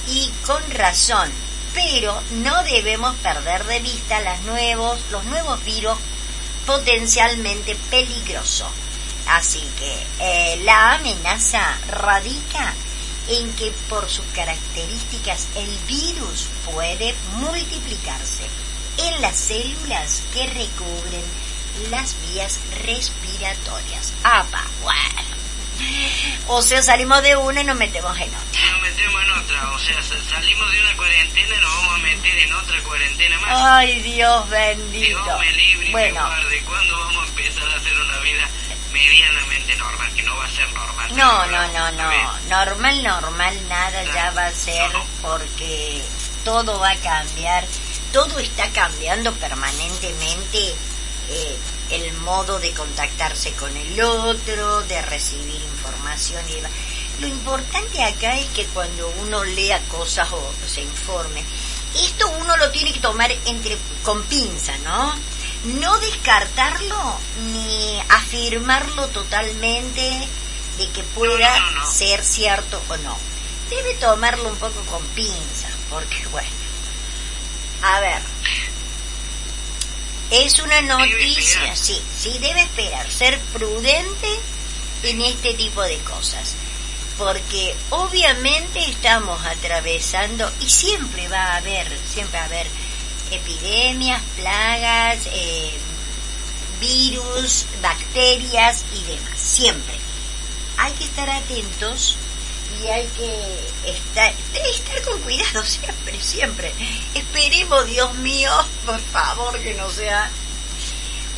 y 0.07 0.31
con 0.45 0.61
razón, 0.71 1.31
pero 1.73 2.21
no 2.31 2.63
debemos 2.63 3.15
perder 3.17 3.63
de 3.65 3.79
vista 3.79 4.19
los 4.21 5.23
nuevos 5.23 5.63
virus 5.63 5.97
potencialmente 6.65 7.75
peligrosos. 7.89 8.84
Así 9.27 9.63
que 9.79 10.03
eh, 10.19 10.57
la 10.63 10.93
amenaza 10.93 11.77
radica 11.87 12.73
en 13.27 13.51
que 13.53 13.71
por 13.89 14.07
sus 14.09 14.25
características 14.35 15.47
el 15.55 15.69
virus 15.87 16.47
puede 16.71 17.15
multiplicarse 17.37 18.43
en 18.97 19.21
las 19.21 19.35
células 19.35 20.21
que 20.33 20.45
recubren 20.47 21.23
las 21.89 22.15
vías 22.21 22.59
respiratorias. 22.83 24.13
¡Apa! 24.23 24.63
Bueno. 24.83 25.44
O 26.47 26.61
sea, 26.61 26.81
salimos 26.83 27.21
de 27.23 27.35
una 27.35 27.61
y 27.61 27.63
nos 27.63 27.75
metemos 27.77 28.15
en 28.19 28.29
otra. 28.29 28.71
Nos 28.71 28.81
metemos 28.81 29.23
en 29.23 29.31
otra, 29.31 29.71
o 29.71 29.79
sea, 29.79 30.01
sa- 30.03 30.29
salimos 30.29 30.71
de 30.71 30.81
una 30.81 30.95
cuarentena 30.97 31.55
y 31.55 31.61
nos 31.61 31.75
vamos 31.75 31.93
a 31.93 31.97
meter 31.97 32.37
en 32.37 32.53
otra 32.53 32.83
cuarentena 32.83 33.39
más. 33.39 33.61
Ay, 33.63 34.01
Dios 34.01 34.49
bendito. 34.49 35.23
Dios 35.23 35.39
me 35.39 35.51
libre 35.53 35.87
y 35.87 35.91
Bueno, 35.91 36.21
me 36.21 36.27
guarde. 36.29 36.61
¿Cuándo 36.65 36.99
vamos 36.99 37.23
a 37.23 37.27
empezar 37.29 37.63
a 37.69 37.75
hacer 37.77 37.99
una 37.99 38.19
vida 38.19 38.49
medianamente 38.93 39.75
normal? 39.75 40.13
Que 40.15 40.23
no 40.23 40.35
va 40.37 40.45
a 40.45 40.49
ser 40.51 40.71
normal. 40.73 41.15
no, 41.15 41.45
no, 41.47 41.67
no, 41.73 41.91
no. 41.91 42.39
Normal, 42.49 43.03
normal, 43.03 43.67
nada 43.69 44.03
ya 44.03 44.31
va 44.31 44.45
a 44.47 44.51
ser 44.51 44.91
No. 44.93 45.03
porque 45.21 46.01
todo 46.43 46.79
va 46.79 46.91
a 46.91 46.95
cambiar. 46.97 47.65
Todo 48.13 48.39
está 48.39 48.69
cambiando 48.69 49.33
permanentemente. 49.33 50.75
Eh, 51.29 51.57
el 51.91 52.13
modo 52.19 52.59
de 52.59 52.71
contactarse 52.71 53.51
con 53.53 53.75
el 53.75 54.01
otro, 54.01 54.81
de 54.83 55.01
recibir 55.03 55.61
información 55.61 56.43
y 56.49 56.55
demás. 56.55 56.71
Lo 57.19 57.27
importante 57.27 58.03
acá 58.03 58.37
es 58.37 58.47
que 58.47 58.65
cuando 58.67 59.07
uno 59.21 59.43
lea 59.43 59.79
cosas 59.87 60.27
o 60.31 60.51
se 60.67 60.81
informe, 60.81 61.43
esto 61.95 62.27
uno 62.41 62.57
lo 62.57 62.71
tiene 62.71 62.91
que 62.91 62.99
tomar 62.99 63.31
entre 63.45 63.77
con 64.03 64.21
pinza, 64.23 64.77
¿no? 64.79 65.13
No 65.79 65.97
descartarlo 65.99 67.17
ni 67.53 67.99
afirmarlo 68.09 69.07
totalmente 69.07 70.27
de 70.77 70.89
que 70.89 71.03
pueda 71.03 71.57
No, 71.59 71.71
no, 71.71 71.79
no. 71.85 71.91
ser 71.91 72.21
cierto 72.23 72.81
o 72.89 72.97
no. 72.97 73.17
Debe 73.69 73.93
tomarlo 73.95 74.49
un 74.49 74.57
poco 74.57 74.79
con 74.91 75.01
pinza, 75.09 75.69
porque 75.89 76.25
bueno. 76.31 76.49
A 77.81 77.99
ver. 78.01 78.21
Es 80.31 80.59
una 80.59 80.81
noticia, 80.81 81.75
sí, 81.75 82.01
sí, 82.19 82.37
debe 82.39 82.61
esperar, 82.63 83.09
ser 83.11 83.39
prudente 83.53 84.27
en 85.03 85.21
este 85.21 85.53
tipo 85.53 85.81
de 85.83 85.97
cosas. 85.99 86.55
Porque 87.17 87.75
obviamente 87.91 88.83
estamos 88.89 89.39
atravesando, 89.45 90.51
y 90.59 90.69
siempre 90.69 91.27
va 91.29 91.53
a 91.53 91.57
haber, 91.57 91.87
siempre 92.11 92.37
va 92.39 92.43
a 92.43 92.47
haber 92.47 92.67
epidemias, 93.31 94.21
plagas, 94.35 95.19
eh, 95.31 95.71
virus, 96.79 97.65
bacterias 97.81 98.83
y 98.93 99.03
demás, 99.03 99.39
siempre. 99.39 99.95
Hay 100.77 100.91
que 100.93 101.05
estar 101.05 101.29
atentos 101.29 102.17
y 102.81 102.87
hay 102.87 103.07
que 103.07 103.89
estar, 103.89 104.33
estar 104.69 105.01
con 105.03 105.19
cuidado 105.21 105.63
siempre, 105.63 106.21
siempre. 106.21 106.71
Esperemos, 107.13 107.85
Dios 107.87 108.13
mío, 108.15 108.51
por 108.85 108.99
favor, 108.99 109.59
que 109.59 109.73
no 109.75 109.89
sea 109.89 110.29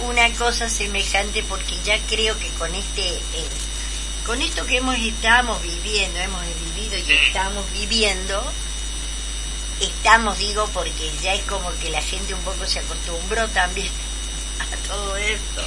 una 0.06 0.32
cosa 0.34 0.70
semejante 0.70 1.44
porque 1.44 1.76
ya 1.84 1.98
creo 2.08 2.38
que 2.38 2.50
con 2.50 2.74
este 2.76 3.08
eh, 3.08 3.50
con 4.28 4.40
esto 4.42 4.64
que 4.68 4.78
hemos 4.78 4.96
estamos 4.96 5.60
viviendo 5.64 6.20
hemos 6.20 6.42
vivido 6.76 6.98
y 7.00 7.14
estamos 7.14 7.66
viviendo 7.74 8.44
estamos 9.80 10.38
digo 10.38 10.70
porque 10.72 11.10
ya 11.24 11.34
es 11.34 11.42
como 11.46 11.72
que 11.80 11.90
la 11.90 12.04
gente 12.04 12.36
un 12.36 12.42
poco 12.42 12.68
se 12.68 12.78
acostumbró 12.78 13.48
también 13.48 13.90
a 14.60 14.88
todo 14.88 15.18
esto 15.18 15.64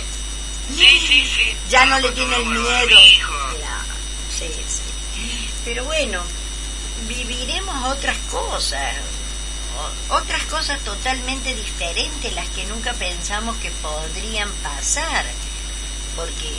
Sí, 0.76 1.00
sí, 1.00 1.24
sí. 1.24 1.56
ya 1.68 1.84
no 1.86 1.98
le 1.98 2.10
tiene 2.12 2.36
el 2.36 2.44
Como 2.44 2.60
miedo. 2.60 2.86
Claro. 3.58 3.94
Sí, 4.30 4.46
sí. 4.68 4.99
Pero 5.64 5.84
bueno, 5.84 6.22
viviremos 7.08 7.84
otras 7.86 8.16
cosas, 8.30 8.94
otras 10.08 10.42
cosas 10.44 10.80
totalmente 10.80 11.54
diferentes, 11.54 12.34
las 12.34 12.48
que 12.50 12.64
nunca 12.66 12.92
pensamos 12.94 13.56
que 13.58 13.70
podrían 13.70 14.50
pasar. 14.62 15.24
Porque, 16.16 16.50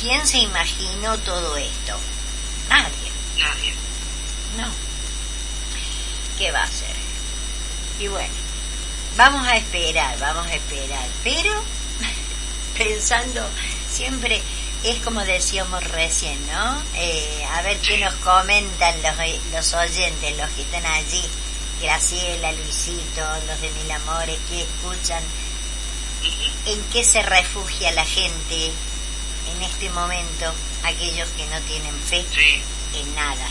¿quién 0.00 0.26
se 0.26 0.38
imaginó 0.38 1.18
todo 1.18 1.56
esto? 1.56 1.98
Nadie, 2.68 3.10
Nadie. 3.38 3.74
no. 4.56 4.68
¿Qué 6.38 6.50
va 6.50 6.60
a 6.60 6.64
hacer? 6.64 6.96
Y 8.00 8.08
bueno, 8.08 8.34
vamos 9.16 9.46
a 9.46 9.56
esperar, 9.56 10.18
vamos 10.18 10.46
a 10.46 10.54
esperar, 10.54 11.06
pero 11.22 11.52
pensando 12.76 13.46
siempre 13.88 14.42
es 14.84 15.02
como 15.02 15.20
decíamos 15.24 15.82
recién, 15.84 16.38
¿no? 16.46 16.82
Eh, 16.94 17.44
a 17.52 17.62
ver 17.62 17.78
qué 17.80 17.98
nos 17.98 18.14
comentan 18.16 18.94
los, 19.02 19.14
los 19.52 19.74
oyentes, 19.74 20.36
los 20.36 20.50
que 20.50 20.62
están 20.62 20.84
allí, 20.86 21.22
Graciela, 21.80 22.52
Luisito, 22.52 23.22
los 23.46 23.60
de 23.60 23.70
Mil 23.70 23.90
Amores, 23.92 24.38
que 24.48 24.62
escuchan, 24.62 25.22
Ujú. 26.22 26.70
en 26.72 26.82
qué 26.92 27.04
se 27.04 27.22
refugia 27.22 27.92
la 27.92 28.04
gente 28.04 28.70
en 29.54 29.62
este 29.62 29.90
momento, 29.90 30.52
aquellos 30.84 31.28
que 31.30 31.46
no 31.46 31.60
tienen 31.62 31.94
fe 32.08 32.24
Sí. 32.34 32.62
en 32.98 33.14
nada, 33.14 33.46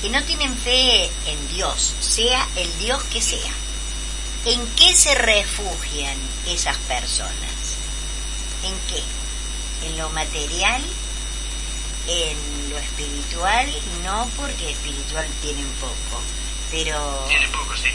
que 0.00 0.08
no 0.10 0.22
tienen 0.24 0.56
fe 0.56 1.04
en 1.26 1.48
Dios, 1.54 1.94
sea 2.00 2.46
el 2.56 2.78
Dios 2.78 3.02
que 3.04 3.20
sea. 3.20 3.52
¿En 4.44 4.66
qué 4.74 4.92
se 4.94 5.14
refugian 5.14 6.16
esas 6.48 6.76
personas? 6.78 7.32
¿En 8.64 8.74
qué? 8.88 9.02
¿En 9.84 9.98
lo 9.98 10.08
material? 10.10 10.82
¿En 12.06 12.70
lo 12.70 12.78
espiritual? 12.78 13.66
No 14.02 14.28
porque 14.36 14.70
espiritual 14.70 15.26
tienen 15.40 15.68
poco, 15.80 16.20
pero 16.70 17.24
Tiene 17.28 17.48
poco, 17.48 17.74
sí. 17.76 17.90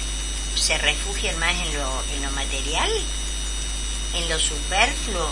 se 0.55 0.77
refugian 0.77 1.38
más 1.39 1.53
en 1.53 1.73
lo, 1.77 2.03
en 2.15 2.23
lo 2.23 2.31
material, 2.31 2.91
en 4.13 4.29
lo 4.29 4.39
superfluo, 4.39 5.29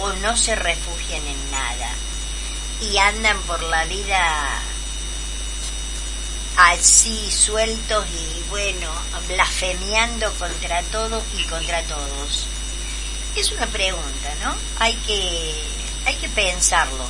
o 0.00 0.12
no 0.14 0.36
se 0.36 0.54
refugian 0.54 1.26
en 1.26 1.50
nada 1.50 1.90
y 2.80 2.98
andan 2.98 3.38
por 3.42 3.62
la 3.62 3.84
vida 3.84 4.62
así 6.56 7.30
sueltos 7.30 8.06
y 8.10 8.42
bueno, 8.50 8.90
blasfemiando 9.28 10.32
contra 10.34 10.82
todo 10.84 11.22
y 11.36 11.44
contra 11.44 11.82
todos. 11.84 12.46
Es 13.36 13.50
una 13.52 13.66
pregunta, 13.66 14.34
¿no? 14.42 14.54
Hay 14.78 14.94
que, 15.06 15.54
hay 16.06 16.14
que 16.16 16.28
pensarlo, 16.28 17.04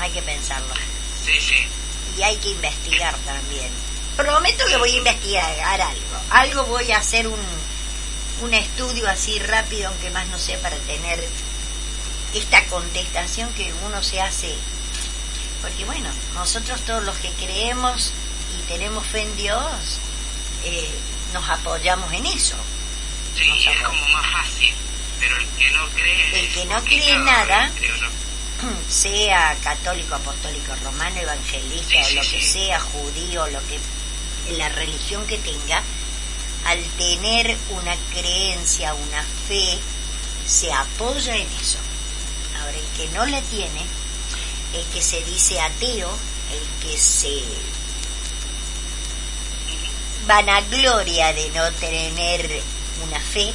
hay 0.00 0.10
que 0.10 0.22
pensarlo 0.22 0.74
Sí, 1.24 1.40
sí. 1.40 1.66
y 2.18 2.22
hay 2.22 2.36
que 2.36 2.50
investigar 2.50 3.14
también. 3.18 3.70
Prometo 4.16 4.66
que 4.66 4.76
voy 4.76 4.92
a 4.92 4.96
investigar 4.98 5.80
algo. 5.80 6.16
Algo 6.30 6.64
voy 6.64 6.90
a 6.92 6.98
hacer 6.98 7.26
un, 7.28 7.40
un 8.42 8.54
estudio 8.54 9.08
así 9.08 9.38
rápido, 9.38 9.88
aunque 9.88 10.10
más 10.10 10.26
no 10.28 10.38
sé, 10.38 10.58
para 10.58 10.76
tener 10.76 11.26
esta 12.34 12.64
contestación 12.66 13.52
que 13.54 13.72
uno 13.86 14.02
se 14.02 14.20
hace. 14.20 14.54
Porque 15.62 15.84
bueno, 15.84 16.10
nosotros 16.34 16.80
todos 16.82 17.04
los 17.04 17.16
que 17.18 17.30
creemos 17.32 18.12
y 18.58 18.62
tenemos 18.68 19.06
fe 19.06 19.22
en 19.22 19.36
Dios, 19.36 19.62
eh, 20.64 20.90
nos 21.32 21.48
apoyamos 21.48 22.12
en 22.12 22.26
eso. 22.26 22.56
Sí, 23.36 23.48
es 23.70 23.82
como 23.82 24.08
más 24.08 24.26
fácil. 24.32 24.74
Pero 25.22 25.36
el 25.36 25.46
que 25.56 25.70
no 25.70 25.88
cree. 25.90 26.40
El 26.40 26.46
es 26.46 26.54
que 26.54 26.64
no 26.64 26.74
complicado, 26.74 26.84
cree 26.84 27.14
en 27.14 27.24
nada, 27.24 27.70
sea 28.90 29.56
católico, 29.62 30.16
apostólico, 30.16 30.74
romano, 30.82 31.20
evangelista 31.20 31.94
o 32.04 32.10
lo 32.10 32.22
que 32.22 32.42
sea, 32.42 32.80
judío, 32.80 33.46
lo 33.46 33.60
que 33.68 33.78
la 34.56 34.68
religión 34.70 35.24
que 35.28 35.38
tenga, 35.38 35.80
al 36.66 36.82
tener 36.98 37.56
una 37.70 37.94
creencia, 38.12 38.94
una 38.94 39.22
fe, 39.46 39.78
se 40.44 40.72
apoya 40.72 41.36
en 41.36 41.46
eso. 41.52 41.78
Ahora, 42.58 42.76
el 42.76 42.86
que 42.96 43.08
no 43.14 43.24
la 43.26 43.40
tiene, 43.42 43.86
el 44.74 44.84
que 44.86 45.02
se 45.02 45.22
dice 45.24 45.60
ateo, 45.60 46.10
el 46.50 46.88
que 46.88 46.98
se 46.98 47.44
vanagloria 50.26 51.32
de 51.32 51.50
no 51.50 51.70
tener 51.74 52.62
una 53.04 53.20
fe, 53.20 53.52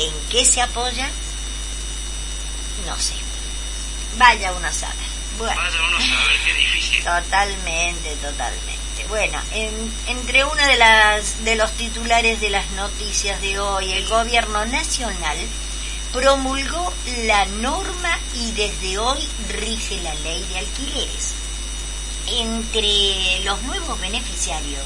¿en 0.00 0.12
qué 0.30 0.44
se 0.44 0.60
apoya? 0.62 1.08
No 2.86 2.98
sé. 2.98 3.14
Vaya 4.18 4.52
uno 4.52 4.66
a 4.66 4.72
saber. 4.72 4.96
Bueno. 5.38 5.60
Vaya 5.60 5.78
uno 5.88 5.96
a 5.96 6.00
saber 6.00 6.40
qué 6.44 6.54
difícil. 6.54 7.04
Totalmente, 7.04 8.16
totalmente. 8.16 8.80
Bueno, 9.08 9.38
en- 9.52 9.92
entre 10.06 10.44
una 10.44 10.66
de 10.66 10.76
las 10.76 11.44
de 11.44 11.56
los 11.56 11.72
titulares 11.72 12.40
de 12.40 12.50
las 12.50 12.68
noticias 12.72 13.40
de 13.40 13.58
hoy, 13.58 13.92
el 13.92 14.06
gobierno 14.08 14.64
nacional 14.66 15.36
promulgó 16.12 16.92
la 17.24 17.44
norma 17.46 18.18
y 18.34 18.52
desde 18.52 18.98
hoy 18.98 19.26
rige 19.48 20.00
la 20.02 20.14
ley 20.16 20.44
de 20.50 20.58
alquileres. 20.58 21.34
Entre 22.26 23.40
los 23.44 23.60
nuevos 23.62 23.98
beneficiarios 24.00 24.84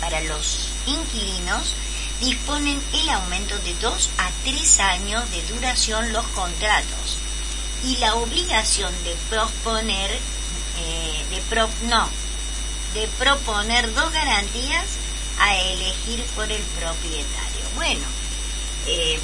para 0.00 0.20
los 0.22 0.68
inquilinos 0.86 1.72
disponen 2.20 2.82
el 2.94 3.08
aumento 3.10 3.56
de 3.58 3.74
dos 3.74 4.10
a 4.18 4.28
tres 4.44 4.80
años 4.80 5.28
de 5.30 5.42
duración 5.48 6.12
los 6.12 6.24
contratos 6.28 7.18
y 7.84 7.96
la 7.98 8.14
obligación 8.14 8.92
de 9.04 9.14
proponer 9.28 10.10
eh, 10.78 11.24
de 11.30 11.40
pro- 11.42 11.68
no 11.82 12.08
de 12.94 13.06
proponer 13.18 13.92
dos 13.94 14.10
garantías 14.12 14.84
a 15.38 15.54
elegir 15.56 16.22
por 16.34 16.50
el 16.50 16.62
propietario. 16.62 17.60
Bueno 17.74 18.04
eh, 18.86 19.20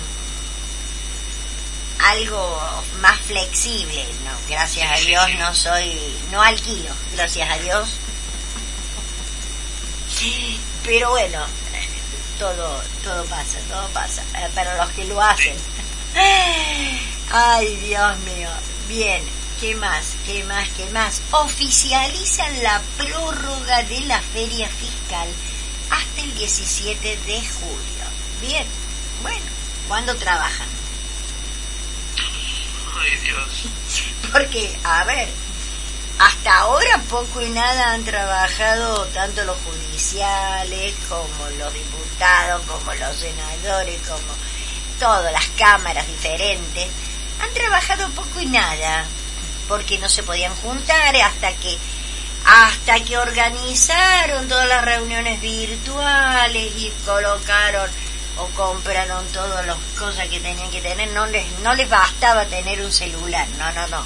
algo 2.00 2.60
más 3.00 3.18
flexible 3.20 4.04
no 4.24 4.32
gracias 4.48 4.90
a 4.90 4.96
Dios 4.96 5.24
no 5.38 5.54
soy 5.54 5.98
no 6.30 6.42
alquilo 6.42 6.90
gracias 7.14 7.50
a 7.50 7.58
Dios. 7.58 7.88
Pero 10.84 11.10
bueno 11.10 11.38
todo 12.42 12.82
todo 13.04 13.24
pasa 13.26 13.58
todo 13.68 13.88
pasa. 13.90 14.22
Eh, 14.34 14.48
para 14.52 14.76
los 14.76 14.90
que 14.90 15.04
lo 15.04 15.22
hacen. 15.22 15.56
Ay 17.30 17.76
Dios 17.76 18.18
mío. 18.18 18.50
Bien 18.88 19.22
qué 19.60 19.76
más 19.76 20.16
qué 20.26 20.42
más 20.44 20.68
qué 20.76 20.90
más 20.90 21.22
oficializan 21.30 22.62
la 22.64 22.82
prórroga 22.98 23.84
de 23.84 24.00
la 24.00 24.20
feria 24.20 24.68
fiscal 24.68 25.28
hasta 25.90 26.20
el 26.20 26.34
17 26.34 27.16
de 27.26 27.40
julio. 27.40 28.04
Bien 28.40 28.66
bueno 29.22 29.46
¿cuándo 29.86 30.16
trabajan? 30.16 30.68
Ay, 32.98 33.16
Dios. 33.18 33.68
Porque, 34.32 34.76
a 34.84 35.04
ver, 35.04 35.28
hasta 36.24 36.58
ahora 36.58 37.00
poco 37.10 37.40
y 37.40 37.50
nada 37.50 37.92
han 37.92 38.04
trabajado 38.04 39.04
tanto 39.06 39.42
los 39.44 39.56
judiciales 39.58 40.94
como 41.08 41.48
los 41.58 41.74
diputados, 41.74 42.62
como 42.62 42.94
los 42.94 43.16
senadores, 43.16 44.00
como 44.02 44.32
todas 45.00 45.32
las 45.32 45.46
cámaras 45.58 46.06
diferentes. 46.06 46.88
Han 47.40 47.52
trabajado 47.54 48.08
poco 48.10 48.40
y 48.40 48.46
nada, 48.46 49.04
porque 49.68 49.98
no 49.98 50.08
se 50.08 50.22
podían 50.22 50.54
juntar 50.56 51.16
hasta 51.16 51.52
que 51.54 51.76
hasta 52.44 53.00
que 53.00 53.18
organizaron 53.18 54.48
todas 54.48 54.68
las 54.68 54.84
reuniones 54.84 55.40
virtuales 55.40 56.72
y 56.76 56.92
colocaron 57.04 57.88
o 58.38 58.46
compraron 58.48 59.24
todas 59.28 59.64
las 59.66 59.76
cosas 59.98 60.28
que 60.28 60.40
tenían 60.40 60.70
que 60.70 60.80
tener, 60.80 61.10
no 61.10 61.26
les, 61.26 61.46
no 61.60 61.74
les 61.74 61.88
bastaba 61.88 62.44
tener 62.46 62.80
un 62.82 62.92
celular, 62.92 63.46
no, 63.58 63.72
no, 63.72 63.86
no, 63.88 64.04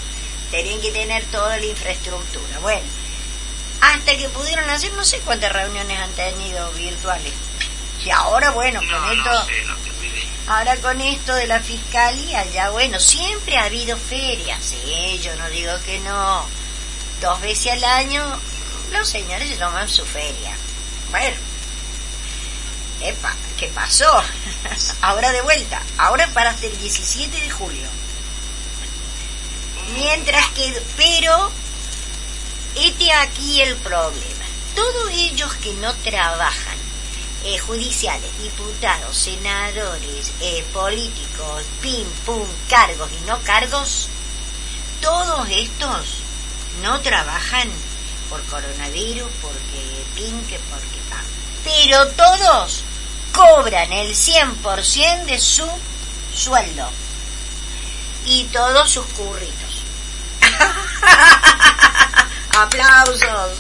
tenían 0.51 0.80
que 0.80 0.90
tener 0.92 1.24
toda 1.26 1.59
la 1.59 1.66
infraestructura. 1.66 2.59
Bueno, 2.61 2.86
hasta 3.80 4.16
que 4.16 4.28
pudieron 4.30 4.68
hacer, 4.70 4.92
no 4.94 5.05
sé 5.05 5.18
cuántas 5.20 5.53
reuniones 5.53 5.99
han 5.99 6.12
tenido 6.12 6.70
virtuales. 6.72 7.32
Y 8.05 8.11
ahora, 8.11 8.51
bueno, 8.51 8.80
con 8.80 9.12
esto, 9.12 9.32
no 9.32 9.47
sé, 9.47 9.64
no 9.64 9.76
tengo 9.76 10.05
idea. 10.05 10.24
ahora 10.47 10.76
con 10.76 11.01
esto 11.01 11.34
de 11.34 11.47
la 11.47 11.61
fiscalía, 11.61 12.44
ya 12.53 12.70
bueno, 12.70 13.01
siempre 13.01 13.57
ha 13.57 13.64
habido 13.64 13.97
ferias, 13.97 14.59
sí, 14.64 15.20
yo 15.22 15.34
no 15.36 15.49
digo 15.49 15.72
que 15.84 15.99
no. 16.01 16.47
Dos 17.20 17.40
veces 17.40 17.72
al 17.72 17.84
año 17.84 18.22
los 18.92 19.09
señores 19.09 19.49
se 19.49 19.57
toman 19.57 19.88
su 19.88 20.05
feria. 20.05 20.57
Bueno, 21.11 21.36
epa, 23.01 23.34
¿qué 23.57 23.68
pasó? 23.68 24.22
ahora 25.01 25.32
de 25.32 25.42
vuelta, 25.42 25.82
ahora 25.99 26.28
para 26.28 26.51
hasta 26.51 26.66
el 26.66 26.78
17 26.78 27.40
de 27.40 27.51
julio. 27.51 27.88
Mientras 29.97 30.51
que, 30.51 30.82
pero, 30.97 31.51
este 32.74 33.11
aquí 33.12 33.62
el 33.62 33.76
problema. 33.76 34.44
Todos 34.74 35.11
ellos 35.11 35.55
que 35.55 35.72
no 35.74 35.94
trabajan, 35.94 36.76
eh, 37.44 37.59
judiciales, 37.59 38.30
diputados, 38.42 39.16
senadores, 39.16 40.32
eh, 40.40 40.62
políticos, 40.74 41.62
pim, 41.80 42.07
pum, 42.26 42.47
cargos 42.68 43.11
y 43.11 43.26
no 43.26 43.40
cargos, 43.42 44.09
todos 45.01 45.49
estos 45.51 46.18
no 46.82 47.01
trabajan 47.01 47.70
por 48.28 48.42
coronavirus, 48.44 49.30
porque 49.40 50.05
pinque, 50.14 50.61
porque 50.70 50.99
pan. 51.09 51.24
Pero 51.64 52.07
todos 52.09 52.82
cobran 53.32 53.92
el 53.92 54.14
100% 54.14 55.24
de 55.24 55.38
su 55.38 55.66
sueldo 56.34 56.90
y 58.26 58.44
todos 58.44 58.90
sus 58.90 59.07
curritos. 59.07 59.65
Aplausos. 62.59 63.59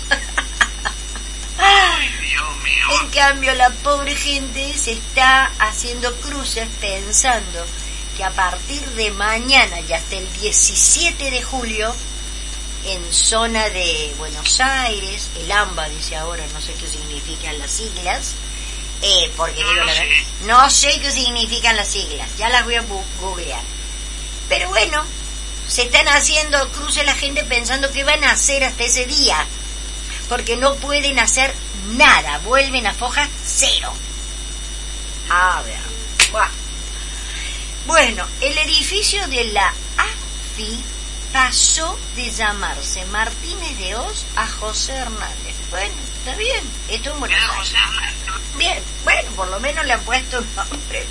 Ay, 1.58 2.08
Dios 2.20 2.62
mío. 2.62 2.86
En 3.02 3.10
cambio, 3.10 3.54
la 3.54 3.70
pobre 3.70 4.14
gente 4.14 4.76
se 4.76 4.92
está 4.92 5.50
haciendo 5.58 6.14
cruces 6.16 6.68
pensando 6.80 7.66
que 8.16 8.24
a 8.24 8.30
partir 8.30 8.80
de 8.90 9.10
mañana 9.12 9.80
y 9.80 9.92
hasta 9.92 10.16
el 10.16 10.32
17 10.40 11.30
de 11.30 11.42
julio, 11.42 11.94
en 12.86 13.12
zona 13.12 13.68
de 13.68 14.14
Buenos 14.16 14.60
Aires, 14.60 15.28
el 15.36 15.50
AMBA 15.50 15.88
dice 15.88 16.16
ahora, 16.16 16.44
no 16.52 16.60
sé 16.60 16.72
qué 16.74 16.86
significan 16.86 17.58
las 17.58 17.70
siglas, 17.70 18.34
eh, 19.02 19.30
porque 19.36 19.60
No 19.60 19.70
digo 19.70 19.84
la 19.84 19.92
verdad, 19.92 20.14
no 20.46 20.70
sé 20.70 20.98
qué 21.00 21.10
significan 21.10 21.76
las 21.76 21.88
siglas, 21.88 22.28
ya 22.38 22.48
las 22.48 22.64
voy 22.64 22.76
a 22.76 22.84
googlear. 23.20 23.62
Pero 24.48 24.68
bueno, 24.68 25.04
se 25.68 25.82
están 25.82 26.08
haciendo 26.08 26.68
cruces 26.70 27.04
la 27.04 27.14
gente 27.14 27.44
pensando 27.44 27.90
que 27.90 28.04
van 28.04 28.22
a 28.24 28.32
hacer 28.32 28.64
hasta 28.64 28.84
ese 28.84 29.06
día 29.06 29.46
porque 30.28 30.56
no 30.56 30.74
pueden 30.76 31.18
hacer 31.18 31.54
nada, 31.92 32.38
vuelven 32.38 32.86
a 32.86 32.94
foja 32.94 33.28
cero. 33.44 33.92
A 35.30 35.62
ver, 35.62 35.78
buah. 36.32 36.48
Bueno, 37.86 38.26
el 38.40 38.58
edificio 38.58 39.26
de 39.28 39.44
la 39.44 39.72
AFI 39.96 40.80
pasó 41.32 41.98
de 42.16 42.30
llamarse 42.32 43.04
Martínez 43.06 43.78
de 43.78 43.94
Oz 43.96 44.24
a 44.36 44.46
José 44.46 44.92
Hernández. 44.92 45.54
Bueno, 45.70 45.94
está 46.18 46.36
bien, 46.36 46.64
esto 46.88 47.12
en 47.12 47.20
Buenos 47.20 47.38
Mira, 47.38 47.52
Aires. 47.52 47.68
José 47.68 47.76
Hernández. 47.76 48.56
Bien, 48.56 48.82
bueno, 49.04 49.30
por 49.36 49.48
lo 49.48 49.60
menos 49.60 49.86
le 49.86 49.92
han 49.92 50.00
puesto 50.00 50.38
un 50.38 50.54
nombre. 50.56 51.06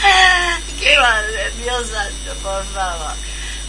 ¿Qué 0.80 0.98
va 0.98 1.22
Dios 1.56 1.88
santo, 1.88 2.34
por 2.42 2.64
favor? 2.66 3.12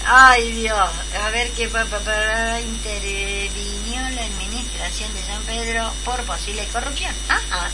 Ay, 0.05 0.51
Dios. 0.51 0.89
A 1.23 1.29
ver 1.31 1.49
qué 1.51 1.67
papá 1.67 1.99
para 1.99 2.61
intervinió 2.61 4.01
la 4.15 4.25
administración 4.25 5.13
de 5.13 5.23
San 5.23 5.41
Pedro 5.43 5.91
por 6.03 6.21
posible 6.23 6.65
corrupción. 6.71 7.13
Ajá. 7.27 7.71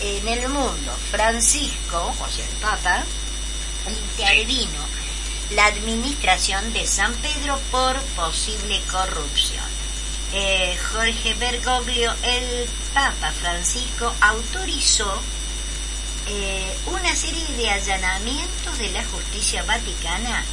En 0.00 0.28
el 0.28 0.48
mundo, 0.48 0.92
Francisco, 1.10 2.14
o 2.20 2.28
sea, 2.28 2.44
el 2.44 2.56
Papa, 2.56 3.02
intervino 3.88 4.86
la 5.50 5.66
administración 5.66 6.72
de 6.72 6.86
San 6.86 7.12
Pedro 7.14 7.58
por 7.70 8.00
posible 8.14 8.80
corrupción. 8.90 9.64
Eh, 10.32 10.76
Jorge 10.92 11.34
Bergoglio, 11.34 12.12
el 12.22 12.68
Papa 12.92 13.32
Francisco, 13.32 14.12
autorizó 14.20 15.22
eh, 16.28 16.76
una 16.86 17.14
serie 17.14 17.46
de 17.56 17.70
allanamientos 17.70 18.78
de 18.78 18.90
la 18.90 19.04
justicia 19.04 19.62
vaticana 19.62 20.44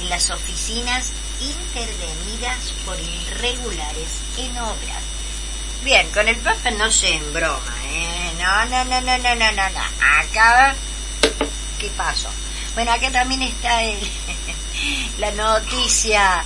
en 0.00 0.08
las 0.08 0.30
oficinas 0.30 1.12
intervenidas 1.40 2.72
por 2.84 2.98
irregulares 3.00 4.08
en 4.36 4.56
obras. 4.58 5.02
Bien, 5.82 6.08
con 6.10 6.28
el 6.28 6.36
Papa 6.36 6.70
no 6.70 6.90
se 6.90 7.14
en 7.14 7.32
broma, 7.32 7.74
¿eh? 7.86 8.32
No, 8.38 8.64
no, 8.66 8.84
no, 8.84 9.00
no, 9.00 9.18
no, 9.18 9.34
no, 9.34 9.52
no, 9.52 9.70
no. 9.70 9.80
Acá, 10.20 10.74
¿qué 11.78 11.90
pasó? 11.96 12.28
Bueno, 12.74 12.92
acá 12.92 13.10
también 13.10 13.42
está 13.42 13.82
el, 13.82 13.98
la 15.18 15.30
noticia. 15.32 16.44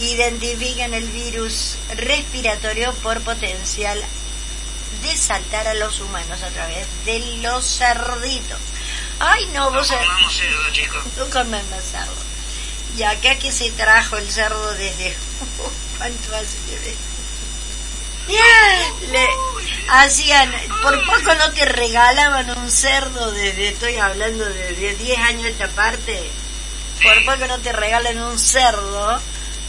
Identifican 0.00 0.94
el 0.94 1.08
virus 1.10 1.76
respiratorio 1.94 2.92
por 2.94 3.20
potencial 3.20 4.02
de 5.02 5.16
saltar 5.16 5.66
a 5.68 5.74
los 5.74 6.00
humanos 6.00 6.42
a 6.42 6.48
través 6.48 6.86
de 7.04 7.18
los 7.42 7.64
cerditos. 7.78 8.58
Ay, 9.18 9.46
no, 9.52 9.70
No 9.70 9.78
vos 9.78 9.88
sabés- 9.90 10.06
comamos 10.06 10.36
cerdo, 10.36 10.70
chicos. 10.72 11.04
no 11.16 11.26
comemos 11.30 11.84
cerdo. 11.90 12.14
Y 12.96 13.02
acá 13.04 13.36
que 13.38 13.52
se 13.52 13.70
trajo 13.72 14.16
el 14.16 14.30
cerdo 14.30 14.72
desde... 14.74 15.16
¿Cuánto 15.98 16.34
hace 16.36 16.56
que 16.68 16.78
ve? 16.78 16.96
Le 19.12 19.28
hacían... 19.90 20.52
Por 20.82 21.04
poco 21.06 21.34
no 21.34 21.50
te 21.52 21.64
regalaban 21.64 22.50
un 22.58 22.70
cerdo 22.70 23.30
desde... 23.32 23.68
Estoy 23.68 23.96
hablando 23.96 24.44
de 24.44 24.94
10 24.96 25.18
años 25.20 25.44
esta 25.46 25.68
parte. 25.68 26.20
Por 27.02 27.24
poco 27.24 27.46
no 27.46 27.58
te 27.60 27.72
regalan 27.72 28.18
un 28.20 28.38
cerdo 28.38 29.20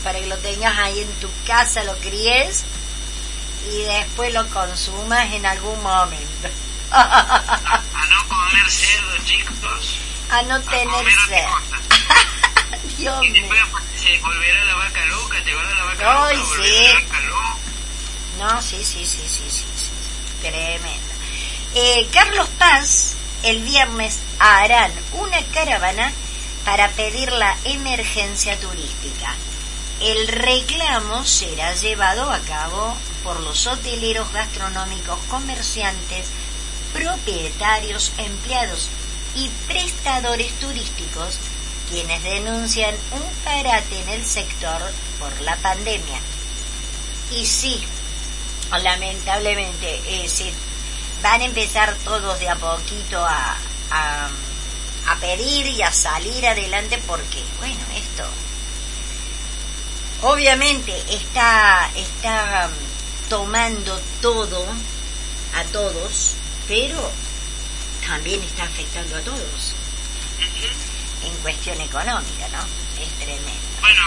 para 0.03 0.19
que 0.19 0.25
lo 0.27 0.37
tengas 0.37 0.77
ahí 0.79 0.99
en 0.99 1.11
tu 1.19 1.29
casa, 1.45 1.83
lo 1.83 1.95
críes 1.99 2.63
y 3.69 3.83
después 3.83 4.33
lo 4.33 4.47
consumas 4.49 5.31
en 5.33 5.45
algún 5.45 5.81
momento. 5.83 6.49
A 6.91 7.81
no 8.09 8.27
comer 8.27 8.69
cerdo, 8.71 9.17
chicos. 9.25 9.97
A 10.29 10.41
no 10.43 10.55
A 10.55 10.61
tener 10.61 11.05
cosa. 11.05 11.47
Dios 12.97 13.21
mío. 13.21 13.45
se 13.95 14.17
volverá 14.19 14.65
la 14.65 14.75
vaca 14.75 15.05
loca, 15.05 15.43
te 15.43 15.53
va 15.53 15.61
a 15.61 15.65
dar 15.65 15.75
la 15.77 15.83
vaca 15.85 16.27
Ay, 16.27 16.37
loca, 16.37 16.63
sí. 16.63 16.83
la 16.87 16.93
vaca 16.99 17.19
loca. 17.21 17.57
No, 18.39 18.61
sí, 18.61 18.83
sí, 18.83 19.05
sí, 19.05 19.21
sí, 19.27 19.49
sí, 19.49 19.65
sí. 19.75 19.89
Tremendo. 20.41 21.13
Eh, 21.75 22.07
Carlos 22.11 22.47
Paz, 22.57 23.15
el 23.43 23.61
viernes 23.61 24.19
harán 24.39 24.91
una 25.13 25.41
caravana 25.53 26.11
para 26.65 26.89
pedir 26.89 27.31
la 27.31 27.55
emergencia 27.65 28.59
turística. 28.59 29.33
El 30.01 30.27
reclamo 30.27 31.23
será 31.23 31.73
llevado 31.75 32.31
a 32.31 32.39
cabo 32.39 32.97
por 33.23 33.39
los 33.39 33.67
hoteleros 33.67 34.31
gastronómicos, 34.33 35.19
comerciantes, 35.29 36.27
propietarios, 36.93 38.11
empleados 38.17 38.89
y 39.35 39.49
prestadores 39.67 40.51
turísticos, 40.59 41.37
quienes 41.89 42.23
denuncian 42.23 42.95
un 43.11 43.43
parate 43.43 43.99
en 44.01 44.09
el 44.09 44.25
sector 44.25 44.81
por 45.19 45.41
la 45.41 45.55
pandemia. 45.57 46.19
Y 47.31 47.45
sí, 47.45 47.81
lamentablemente, 48.71 50.01
eh, 50.05 50.27
se 50.27 50.51
van 51.21 51.41
a 51.41 51.45
empezar 51.45 51.95
todos 52.03 52.39
de 52.39 52.49
a 52.49 52.55
poquito 52.55 53.23
a, 53.23 53.57
a, 53.91 54.29
a 55.07 55.15
pedir 55.19 55.67
y 55.67 55.81
a 55.81 55.91
salir 55.91 56.45
adelante 56.45 56.99
porque, 57.07 57.43
bueno, 57.59 57.81
esto 57.95 58.25
obviamente 60.21 60.93
está, 61.13 61.89
está 61.95 62.69
tomando 63.31 63.97
todo 64.21 64.61
a 65.55 65.63
todos, 65.71 66.35
pero 66.67 66.99
también 68.05 68.43
está 68.43 68.63
afectando 68.63 69.15
a 69.15 69.21
todos 69.21 69.73
en 71.23 71.33
cuestión 71.41 71.79
económica, 71.79 72.49
¿no? 72.49 72.59
Es 73.01 73.09
tremendo. 73.19 73.61
Bueno, 73.79 74.01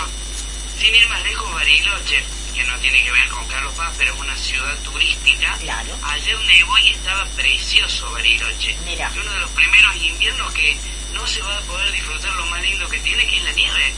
sin 0.79 0.95
ir 0.95 1.09
más 1.09 1.23
lejos, 1.23 1.51
Bariloche, 1.55 2.23
que 2.55 2.65
no 2.65 2.79
tiene 2.81 3.03
que 3.03 3.13
ver 3.13 3.27
con 3.31 3.49
Carlos 3.49 3.73
Paz, 3.73 3.95
pero 3.97 4.13
es 4.13 4.21
una 4.21 4.37
ciudad 4.37 4.77
turística. 4.81 5.57
Claro. 5.57 5.97
Ayer 6.03 6.39
nevó 6.41 6.77
y 6.81 6.91
estaba 6.91 7.25
precioso 7.29 8.11
Bariloche. 8.11 8.77
Mira. 8.85 9.09
Es 9.09 9.17
uno 9.17 9.33
de 9.33 9.41
los 9.41 9.51
primeros 9.53 9.97
inviernos 9.97 10.53
que 10.53 10.77
no 11.15 11.27
se 11.27 11.41
va 11.41 11.57
a 11.57 11.63
poder 11.63 11.91
disfrutar 11.93 12.35
lo 12.35 12.45
más 12.45 12.61
lindo 12.61 12.87
que 12.91 12.99
tiene, 12.99 13.27
que 13.27 13.39
es 13.39 13.45
la 13.45 13.53
nieve. 13.53 13.95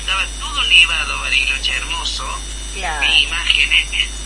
Estaba 0.00 0.26
todo 0.40 0.64
nevado 0.64 1.20
Bariloche, 1.20 1.72
hermoso. 1.72 2.26
Claro. 2.74 3.06
Vi 3.06 3.22
imágenes. 3.22 4.25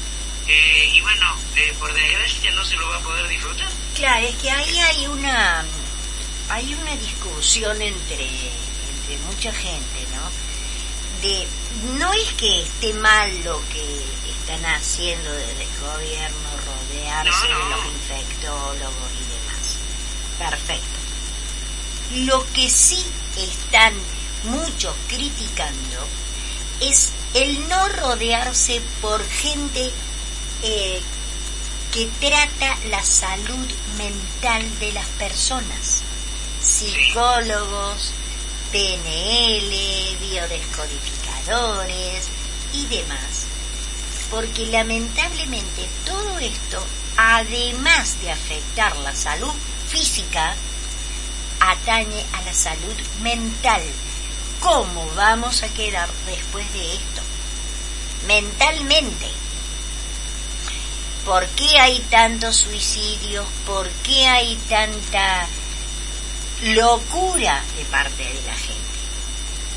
Eh, 0.50 0.90
y 0.94 1.00
bueno, 1.00 1.36
eh, 1.54 1.72
por 1.78 1.92
desgracia 1.94 2.50
no 2.50 2.64
se 2.64 2.76
lo 2.76 2.88
va 2.88 2.96
a 2.96 3.00
poder 3.00 3.28
disfrutar. 3.28 3.68
Claro, 3.94 4.26
es 4.26 4.34
que 4.36 4.50
ahí 4.50 4.78
hay 4.80 5.06
una 5.06 5.64
hay 6.48 6.74
una 6.74 6.96
discusión 6.96 7.80
entre 7.80 8.26
entre 8.26 9.18
mucha 9.28 9.52
gente, 9.52 10.06
¿no? 10.12 11.22
De 11.22 11.46
no 11.98 12.12
es 12.12 12.32
que 12.32 12.62
esté 12.62 12.92
mal 12.94 13.30
lo 13.44 13.62
que 13.68 14.02
están 14.28 14.64
haciendo 14.74 15.30
desde 15.30 15.62
el 15.62 15.80
gobierno, 15.80 16.48
rodearse 16.66 17.48
No, 17.48 17.58
de 17.58 17.70
los 17.70 17.86
infectólogos 17.86 19.10
y 19.14 19.24
demás. 19.30 20.50
Perfecto. 20.50 20.98
Lo 22.26 22.52
que 22.52 22.68
sí 22.68 23.04
están 23.36 23.94
muchos 24.44 24.96
criticando 25.06 26.06
es 26.80 27.12
el 27.34 27.68
no 27.68 27.88
rodearse 27.88 28.80
por 29.00 29.24
gente 29.28 29.92
eh, 30.62 31.00
que 31.92 32.06
trata 32.20 32.76
la 32.88 33.02
salud 33.02 33.68
mental 33.98 34.62
de 34.78 34.92
las 34.92 35.06
personas. 35.18 36.02
Psicólogos, 36.62 38.12
PNL, 38.70 40.16
biodescodificadores 40.20 42.28
y 42.72 42.86
demás. 42.86 43.46
Porque 44.30 44.66
lamentablemente 44.66 45.88
todo 46.04 46.38
esto, 46.38 46.80
además 47.16 48.20
de 48.20 48.30
afectar 48.30 48.96
la 48.98 49.14
salud 49.14 49.52
física, 49.88 50.54
atañe 51.60 52.24
a 52.32 52.42
la 52.42 52.52
salud 52.52 52.96
mental. 53.22 53.82
¿Cómo 54.60 55.10
vamos 55.16 55.62
a 55.62 55.68
quedar 55.68 56.08
después 56.26 56.70
de 56.72 56.94
esto? 56.94 57.22
mentalmente. 58.26 59.26
¿Por 61.30 61.46
qué 61.50 61.78
hay 61.78 62.00
tantos 62.10 62.56
suicidios? 62.56 63.46
¿Por 63.64 63.88
qué 64.02 64.26
hay 64.26 64.56
tanta 64.68 65.46
locura 66.74 67.62
de 67.76 67.84
parte 67.84 68.24
de 68.24 68.42
la 68.46 68.54
gente? 68.54 68.90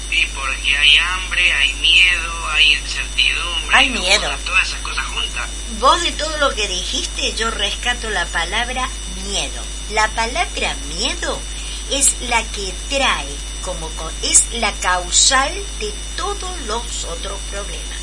Sí, 0.09 0.27
porque 0.33 0.75
hay 0.75 0.97
hambre, 0.97 1.53
hay 1.53 1.73
miedo, 1.75 2.47
hay 2.53 2.73
incertidumbre. 2.73 3.75
Hay 3.77 3.89
miedo. 3.91 4.35
todas- 4.43 4.67
esas 4.67 4.81
cosas 4.81 5.05
juntas. 5.05 5.47
Vos 5.79 6.01
de 6.01 6.11
todo 6.13 6.35
lo 6.37 6.55
que 6.55 6.67
dijiste, 6.67 7.33
yo 7.33 7.51
rescato 7.51 8.09
la 8.09 8.25
palabra 8.25 8.89
miedo. 9.27 9.61
La 9.91 10.07
palabra 10.09 10.75
miedo 10.97 11.39
es 11.91 12.13
la 12.21 12.41
que 12.45 12.73
trae 12.89 13.27
como 13.63 13.89
co- 13.89 14.11
es 14.23 14.43
la 14.53 14.71
causal 14.73 15.53
de 15.79 15.93
todos 16.17 16.61
los 16.61 17.03
otros 17.03 17.39
problemas. 17.51 17.99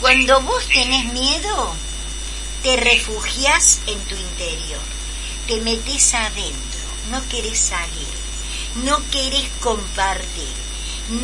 Cuando 0.00 0.40
vos 0.42 0.66
tenés 0.66 1.04
miedo, 1.12 1.74
te 2.66 2.76
refugias 2.76 3.78
en 3.86 3.96
tu 4.06 4.16
interior, 4.16 4.80
te 5.46 5.60
metes 5.60 6.14
adentro, 6.14 6.80
no 7.12 7.22
querés 7.28 7.60
salir, 7.60 8.08
no 8.82 8.98
querés 9.12 9.48
compartir, 9.60 10.52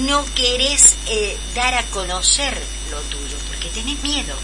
no 0.06 0.24
querés 0.36 0.94
eh, 1.06 1.36
dar 1.56 1.74
a 1.74 1.82
conocer 1.86 2.56
lo 2.92 3.00
tuyo, 3.00 3.36
porque 3.48 3.70
tenés 3.70 4.00
miedo. 4.04 4.36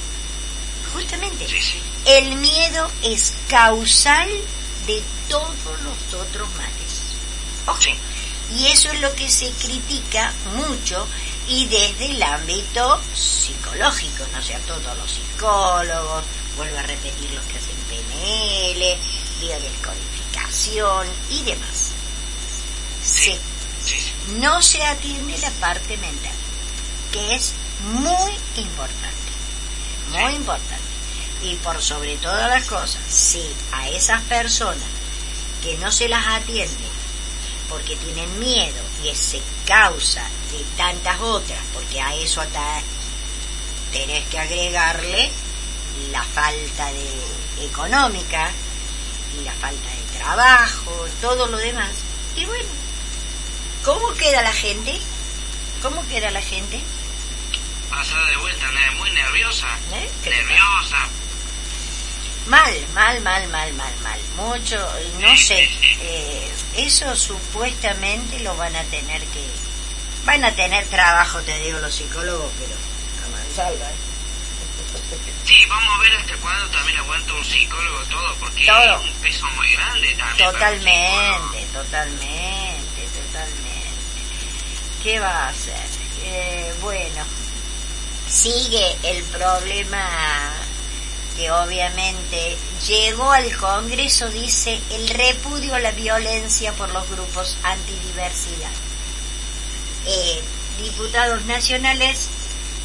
Justamente, 0.93 1.47
Sí, 1.47 1.63
sí. 1.63 1.81
el 2.07 2.35
miedo 2.35 2.91
es 3.05 3.33
causal 3.49 4.29
de 4.89 5.01
todos 5.29 5.81
los 5.85 6.21
otros 6.21 6.49
males. 6.57 7.03
Ojo. 7.69 7.81
Sí. 7.81 7.95
Y 8.59 8.73
eso 8.73 8.91
es 8.91 9.01
lo 9.01 9.15
que 9.15 9.31
se 9.31 9.49
critica 9.51 10.33
mucho 10.57 11.07
y 11.47 11.67
desde 11.67 12.07
el 12.07 12.23
ámbito 12.25 13.01
psicológico, 13.15 14.25
¿no? 14.33 14.39
O 14.41 14.43
sea, 14.43 14.59
todos 14.61 14.97
los 14.99 15.11
psicólogos, 15.13 16.25
vuelvo 16.59 16.77
a 16.79 16.83
repetir 16.83 17.31
los 17.31 17.45
que 17.47 17.57
hacen 17.57 17.77
PNL, 17.89 18.99
biodescodificación 19.41 21.07
y 21.31 21.43
demás. 21.45 21.93
Sí. 23.03 23.39
Se- 23.85 24.39
no 24.39 24.61
se 24.61 24.83
atiende 24.85 25.39
la 25.39 25.51
parte 25.53 25.97
mental, 25.97 26.33
que 27.13 27.35
es 27.37 27.55
muy 27.83 28.33
importante, 28.57 29.33
muy 30.13 30.35
importante. 30.35 30.83
Y 31.43 31.55
por 31.57 31.81
sobre 31.81 32.17
todas 32.19 32.51
las 32.51 32.65
cosas, 32.67 33.01
si 33.09 33.43
a 33.73 33.89
esas 33.89 34.21
personas 34.25 34.83
que 35.63 35.79
no 35.79 35.91
se 35.93 36.09
las 36.09 36.27
atiende 36.27 36.89
porque 37.71 37.97
tienen 37.97 38.39
miedo 38.41 38.81
y 39.05 39.09
es 39.09 39.37
causa 39.67 40.23
de 40.51 40.65
tantas 40.77 41.21
otras, 41.21 41.59
porque 41.73 42.01
a 42.01 42.15
eso 42.17 42.43
tenés 43.93 44.27
que 44.29 44.39
agregarle 44.39 45.31
la 46.11 46.23
falta 46.23 46.87
de 46.93 47.65
económica 47.65 48.51
y 49.39 49.45
la 49.45 49.53
falta 49.53 49.89
de 49.89 50.19
trabajo, 50.19 51.07
todo 51.21 51.47
lo 51.47 51.57
demás. 51.59 51.91
Y 52.37 52.45
bueno, 52.45 52.69
¿cómo 53.85 54.13
queda 54.15 54.43
la 54.43 54.53
gente? 54.53 54.99
¿Cómo 55.83 56.07
queda 56.09 56.31
la 56.31 56.43
gente? 56.43 56.81
Pasada 57.91 58.27
de 58.27 58.37
vuelta, 58.37 58.67
muy 58.99 59.11
nerviosa. 59.11 59.67
¿Eh? 59.95 60.11
¿Qué 60.23 60.31
te 60.31 60.37
Nerviosa. 60.37 61.09
Mal, 62.47 62.75
mal, 62.95 63.21
mal, 63.21 63.49
mal, 63.49 63.73
mal, 63.75 63.93
mal. 64.03 64.21
Mucho, 64.37 64.77
no 65.21 65.37
sé. 65.37 65.69
eh, 66.01 66.51
eso 66.77 67.15
supuestamente 67.15 68.41
lo 68.41 68.57
van 68.57 68.75
a 68.77 68.85
tener 68.85 69.23
que... 69.27 69.47
Van 70.25 70.45
a 70.45 70.53
tener 70.53 70.87
trabajo, 70.87 71.41
te 71.41 71.59
digo, 71.61 71.79
los 71.79 71.95
psicólogos, 71.95 72.51
pero 72.59 72.75
a 72.75 73.29
mansalva, 73.31 73.91
¿eh? 73.91 74.09
Sí, 75.45 75.65
vamos 75.67 75.95
a 75.95 76.03
ver 76.03 76.13
hasta 76.15 76.37
cuándo 76.37 76.69
también 76.71 76.99
aguanta 76.99 77.33
un 77.33 77.45
psicólogo 77.45 77.99
todo, 78.11 78.35
porque 78.37 78.67
Todo. 78.67 79.01
es 79.03 79.11
un 79.11 79.21
peso 79.21 79.47
muy 79.57 79.73
grande 79.73 80.15
también. 80.15 80.51
Totalmente, 80.51 81.67
totalmente, 81.73 83.09
totalmente. 83.15 83.89
¿Qué 85.03 85.21
va 85.21 85.47
a 85.47 85.49
hacer? 85.49 85.87
Eh, 86.25 86.75
bueno, 86.83 87.25
sigue 88.29 88.97
el 89.05 89.23
problema 89.25 90.53
que 91.37 91.51
obviamente 91.51 92.59
llegó 92.87 93.31
al 93.31 93.57
Congreso, 93.57 94.29
dice, 94.31 94.81
el 94.91 95.09
repudio 95.09 95.75
a 95.75 95.79
la 95.79 95.93
violencia 95.93 96.73
por 96.73 96.93
los 96.93 97.09
grupos 97.09 97.57
antidiversidad. 97.63 98.71
Eh, 100.07 100.43
diputados 100.83 101.45
nacionales 101.45 102.29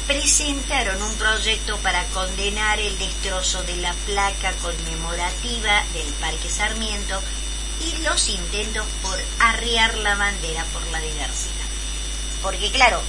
presentaron 0.06 1.02
un 1.02 1.14
proyecto 1.16 1.76
para 1.78 2.04
condenar 2.08 2.78
el 2.78 2.96
destrozo 2.98 3.62
de 3.64 3.76
la 3.76 3.94
placa 4.06 4.52
conmemorativa 4.62 5.82
del 5.92 6.06
Parque 6.14 6.48
Sarmiento 6.48 7.20
y 7.80 8.02
los 8.02 8.28
intentos 8.28 8.86
por 9.02 9.18
arriar 9.40 9.96
la 9.98 10.14
bandera 10.14 10.64
por 10.72 10.86
la 10.88 11.00
diversidad. 11.00 11.64
Porque 12.42 12.70
claro, 12.70 13.02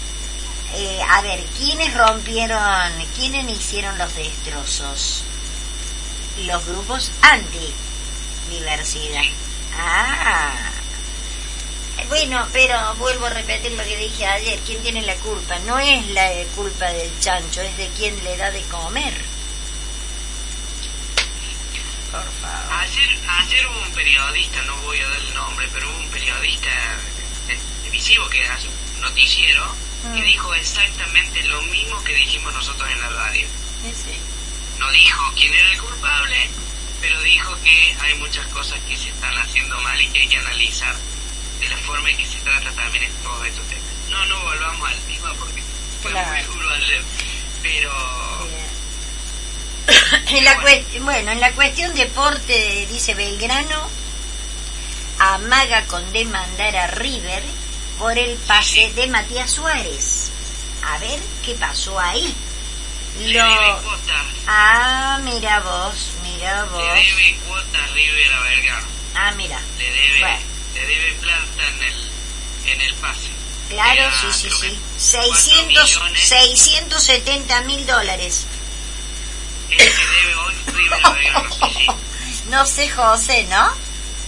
eh, 0.76 1.02
a 1.10 1.22
ver, 1.22 1.44
¿quiénes 1.58 1.94
rompieron, 1.94 2.92
quiénes 3.16 3.50
hicieron 3.50 3.98
los 3.98 4.14
destrozos? 4.16 5.24
Los 6.46 6.66
grupos 6.66 7.12
anti-diversidad. 7.22 9.24
Ah, 9.78 10.72
bueno, 12.08 12.48
pero 12.52 12.96
vuelvo 12.96 13.26
a 13.26 13.30
repetir 13.30 13.72
lo 13.72 13.84
que 13.84 13.98
dije 13.98 14.26
ayer, 14.26 14.60
¿quién 14.66 14.82
tiene 14.84 15.02
la 15.02 15.16
culpa? 15.16 15.58
No 15.60 15.80
es 15.80 16.08
la 16.10 16.30
culpa 16.56 16.86
del 16.92 17.12
chancho, 17.20 17.62
es 17.62 17.76
de 17.78 17.88
quien 17.90 18.22
le 18.24 18.38
da 18.38 18.52
de 18.52 18.62
comer. 18.64 19.14
Por 22.12 22.24
favor. 22.42 22.74
Ayer, 22.80 23.18
ayer 23.28 23.68
hubo 23.68 23.80
un 23.82 23.92
periodista, 23.92 24.62
no 24.64 24.76
voy 24.78 25.00
a 25.00 25.08
dar 25.10 25.20
el 25.20 25.34
nombre, 25.34 25.68
pero 25.74 25.90
hubo 25.90 25.98
un 25.98 26.10
periodista 26.10 26.70
eh, 27.50 27.58
televisivo 27.84 28.30
que 28.30 28.46
hace 28.48 28.68
un 28.68 29.02
noticiero 29.02 29.64
que 30.14 30.22
Mm. 30.22 30.26
dijo 30.26 30.54
exactamente 30.54 31.42
lo 31.46 31.62
mismo 31.64 32.04
que 32.04 32.14
dijimos 32.14 32.54
nosotros 32.54 32.88
en 32.92 33.02
la 33.02 33.10
radio. 33.10 33.48
No 34.78 34.92
dijo 34.92 35.32
quién 35.36 35.52
era 35.54 35.72
el 35.72 35.82
culpable, 35.82 36.48
pero 37.02 37.20
dijo 37.22 37.58
que 37.64 37.96
hay 38.02 38.14
muchas 38.16 38.46
cosas 38.50 38.80
que 38.88 38.96
se 38.98 39.10
están 39.10 39.36
haciendo 39.38 39.80
mal 39.82 40.00
y 40.00 40.08
que 40.10 40.20
hay 40.20 40.28
que 40.28 40.38
analizar 40.38 40.96
de 41.60 41.70
la 41.70 41.78
forma 41.78 42.10
en 42.10 42.18
que 42.18 42.26
se 42.28 42.40
trata 42.40 42.72
también 42.72 43.04
en 43.06 43.14
todos 43.24 43.46
estos 43.48 43.66
temas. 43.68 43.84
No, 44.10 44.26
no 44.26 44.42
volvamos 44.44 44.90
al 44.90 45.00
tema 45.02 45.34
porque 45.40 45.64
fue 46.02 46.12
Claro. 46.12 46.32
muy 46.32 46.42
duro 46.44 46.70
ayer, 46.72 47.04
pero 47.64 47.92
En 50.28 50.44
la 50.46 50.58
cuest- 50.62 51.00
bueno, 51.02 51.32
en 51.32 51.40
la 51.40 51.52
cuestión 51.54 51.94
deporte, 51.96 52.88
dice 52.90 53.14
Belgrano, 53.14 53.90
amaga 55.20 55.86
con 55.86 56.12
demandar 56.12 56.76
a 56.76 56.88
River 56.88 57.44
por 58.00 58.18
el 58.18 58.36
pase 58.40 58.92
de 58.94 59.08
Matías 59.08 59.52
Suárez. 59.52 60.32
A 60.84 60.98
ver 61.00 61.20
qué 61.44 61.56
pasó 61.56 62.00
ahí. 62.00 62.34
le 63.20 63.34
Lo... 63.34 63.82
Ah, 64.48 65.20
mira 65.24 65.60
vos, 65.62 66.12
mira 66.24 66.64
le 66.66 66.70
vos. 66.70 66.94
debe 66.94 67.38
cuotas 67.48 67.92
River 67.94 68.34
a 68.34 68.42
Belgrano, 68.42 68.88
Ah, 69.16 69.32
mira. 69.38 69.60
le 69.78 69.92
debe, 69.92 70.20
Bueno. 70.20 70.55
Le 70.76 70.86
debe 70.86 71.14
plata 71.16 71.68
en 71.68 71.84
el, 71.84 72.10
en 72.66 72.82
el 72.82 72.94
pase. 72.96 73.30
Claro, 73.70 74.02
Era, 74.02 74.22
sí, 74.22 74.28
sí, 74.32 74.50
sí. 74.50 74.62
que 74.62 75.00
600, 75.00 75.42
cuatro 75.42 75.66
millones. 76.06 76.30
670 76.30 77.62
mil 77.62 77.86
dólares. 77.86 78.46
Es 79.72 79.78
que 79.78 80.06
debe 80.06 80.36
hoy 80.36 80.54
sí, 81.52 81.80
sí. 81.80 81.88
No 82.50 82.66
sé, 82.66 82.90
José, 82.90 83.48
¿no? 83.50 83.74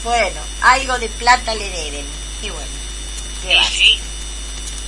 Bueno, 0.03 0.41
algo 0.61 0.97
de 0.97 1.09
plata 1.09 1.53
le 1.53 1.69
deben. 1.69 2.05
Y 2.41 2.49
bueno, 2.49 2.67
¿qué 3.43 3.55
va? 3.55 3.63
Sí, 3.63 3.99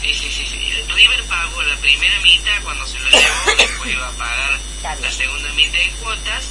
sí, 0.02 0.14
sí, 0.14 0.32
sí, 0.32 0.46
sí. 0.48 0.84
River 0.88 1.24
pagó 1.26 1.62
la 1.64 1.76
primera 1.78 2.20
mitad 2.22 2.64
cuando 2.64 2.88
se 2.88 3.00
lo 3.00 3.10
llevó, 3.10 3.56
después 3.58 3.92
iba 3.92 4.08
a 4.08 4.12
pagar 4.12 4.60
la 5.02 5.12
segunda 5.12 5.52
mitad 5.54 5.82
en 5.82 5.92
cuotas 5.98 6.46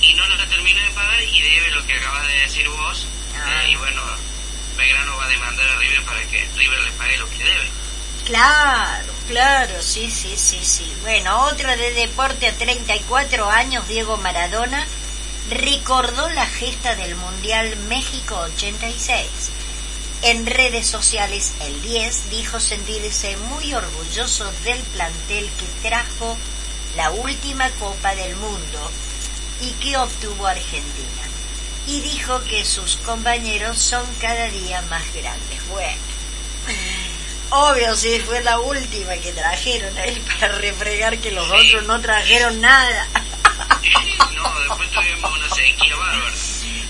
y 0.00 0.14
no 0.14 0.26
la 0.26 0.46
terminó 0.48 0.80
de 0.80 0.90
pagar 0.90 1.22
y 1.22 1.40
debe 1.40 1.70
lo 1.70 1.86
que 1.86 1.94
acabas 1.94 2.26
de 2.26 2.34
decir 2.34 2.68
vos. 2.68 3.06
Ah. 3.36 3.62
Eh, 3.64 3.70
y 3.70 3.76
bueno, 3.76 4.02
Belgrano 4.76 5.16
va 5.16 5.24
a 5.24 5.28
demandar 5.28 5.68
a 5.68 5.76
River 5.76 6.02
para 6.04 6.22
que 6.26 6.48
River 6.56 6.80
le 6.80 6.92
pague 6.92 7.18
lo 7.18 7.30
que 7.30 7.38
debe. 7.38 7.70
Claro, 8.24 9.12
claro, 9.28 9.82
sí, 9.82 10.10
sí, 10.10 10.34
sí, 10.36 10.60
sí. 10.64 10.92
Bueno, 11.02 11.44
otro 11.44 11.68
de 11.76 11.92
deporte 11.92 12.46
a 12.46 12.52
34 12.52 13.50
años, 13.50 13.86
Diego 13.86 14.16
Maradona, 14.16 14.86
recordó 15.50 16.30
la 16.30 16.46
gesta 16.46 16.94
del 16.94 17.14
Mundial 17.16 17.76
México 17.88 18.36
86. 18.54 19.28
En 20.22 20.46
redes 20.46 20.86
sociales, 20.86 21.52
el 21.60 21.82
10 21.82 22.30
dijo 22.30 22.58
sentirse 22.58 23.36
muy 23.36 23.74
orgulloso 23.74 24.50
del 24.64 24.80
plantel 24.80 25.50
que 25.58 25.88
trajo 25.88 26.36
la 26.96 27.10
última 27.10 27.68
Copa 27.72 28.14
del 28.14 28.34
Mundo 28.36 28.90
y 29.60 29.72
que 29.72 29.98
obtuvo 29.98 30.46
Argentina. 30.46 31.33
Y 31.86 32.00
dijo 32.00 32.42
que 32.44 32.64
sus 32.64 32.96
compañeros 32.98 33.78
son 33.78 34.04
cada 34.20 34.48
día 34.48 34.82
más 34.82 35.02
grandes. 35.12 35.68
Bueno, 35.68 35.98
Obvio, 37.50 37.94
sí, 37.94 38.20
fue 38.26 38.42
la 38.42 38.58
última 38.58 39.14
que 39.14 39.32
trajeron 39.32 39.96
ahí 39.98 40.20
para 40.40 40.58
refregar 40.58 41.18
que 41.18 41.30
los 41.30 41.46
otros 41.48 41.84
no 41.84 42.00
trajeron 42.00 42.60
nada. 42.60 43.06
no, 44.34 44.60
después 44.60 44.90
tuvimos 44.90 45.38
una 45.38 45.48
sequía 45.54 45.96
bárbara. 45.96 46.32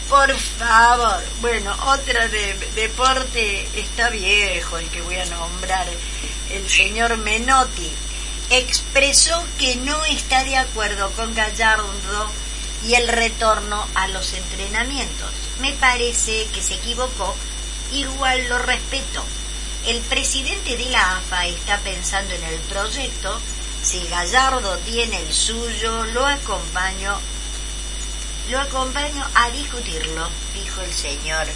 Por 0.08 0.36
favor. 0.36 1.22
Bueno, 1.40 1.76
otra 1.86 2.28
de 2.28 2.54
deporte 2.74 3.68
está 3.76 4.08
viejo 4.10 4.78
el 4.78 4.88
que 4.88 5.02
voy 5.02 5.16
a 5.16 5.26
nombrar. 5.26 5.86
El 6.50 6.68
señor 6.70 7.16
Menotti 7.18 7.90
expresó 8.50 9.44
que 9.58 9.76
no 9.76 10.02
está 10.04 10.44
de 10.44 10.56
acuerdo 10.56 11.10
con 11.12 11.34
Gallardo 11.34 12.30
y 12.86 12.94
el 12.94 13.08
retorno 13.08 13.86
a 13.94 14.08
los 14.08 14.32
entrenamientos. 14.32 15.30
Me 15.60 15.72
parece 15.74 16.46
que 16.52 16.62
se 16.62 16.74
equivocó, 16.74 17.34
igual 17.92 18.48
lo 18.48 18.58
respeto. 18.58 19.24
El 19.86 20.00
presidente 20.00 20.76
de 20.76 20.86
la 20.86 21.16
AFA 21.16 21.46
está 21.46 21.78
pensando 21.78 22.34
en 22.34 22.44
el 22.44 22.58
proyecto. 22.60 23.40
Si 23.82 24.06
Gallardo 24.08 24.78
tiene 24.78 25.20
el 25.20 25.32
suyo, 25.32 26.04
lo 26.06 26.26
acompaño 26.26 27.18
lo 28.50 28.60
acompaño 28.60 29.26
a 29.34 29.50
discutirlo, 29.50 30.28
dijo 30.52 30.82
el 30.82 30.92
señor 30.92 31.46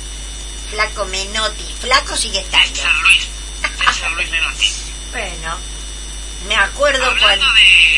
Flaco 0.71 1.05
Menotti. 1.05 1.65
Flaco 1.81 2.17
sigue 2.17 2.41
estando. 2.41 2.77
César 2.77 2.93
Luis. 3.03 3.29
Luis 4.15 4.31
Menotti. 4.31 4.73
Bueno, 5.11 5.57
me 6.49 6.55
acuerdo 6.55 7.03
Hablando 7.03 7.25
cuando... 7.25 7.47
de, 7.55 7.98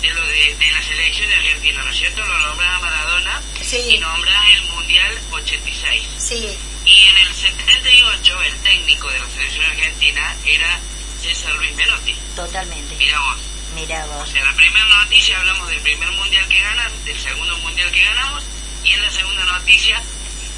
de 0.00 0.10
lo 0.14 0.26
de, 0.26 0.54
de 0.58 0.70
la 0.72 0.82
selección 0.82 1.28
de 1.28 1.34
Argentina, 1.36 1.82
¿no 1.82 1.90
es 1.90 1.96
cierto? 1.98 2.24
Lo 2.24 2.38
nombras 2.38 2.74
a 2.76 2.78
Maradona 2.80 3.40
Sí. 3.62 3.76
y 3.94 3.98
nombras 3.98 4.50
el 4.52 4.62
Mundial 4.70 5.18
86. 5.30 6.02
Sí, 6.18 6.48
Y 6.84 7.02
en 7.08 7.16
el 7.18 7.34
78 7.34 8.42
el 8.42 8.56
técnico 8.58 9.08
de 9.10 9.18
la 9.18 9.26
selección 9.30 9.64
argentina 9.66 10.36
era 10.44 10.78
César 11.22 11.54
Luis 11.54 11.74
Menotti. 11.74 12.14
totalmente. 12.36 12.94
Mira 12.96 13.18
vos. 13.20 13.36
Mira 13.74 14.04
O 14.04 14.08
vos. 14.18 14.28
sea, 14.28 14.44
la 14.44 14.54
primera 14.54 14.84
noticia 14.86 15.38
hablamos 15.38 15.68
del 15.68 15.80
primer 15.80 16.10
mundial 16.12 16.46
que 16.48 16.60
ganan, 16.60 17.04
del 17.04 17.18
segundo 17.18 17.56
mundial 17.58 17.90
que 17.90 18.02
ganamos, 18.04 18.42
y 18.84 18.92
en 18.92 19.02
la 19.02 19.10
segunda 19.10 19.44
noticia, 19.44 20.00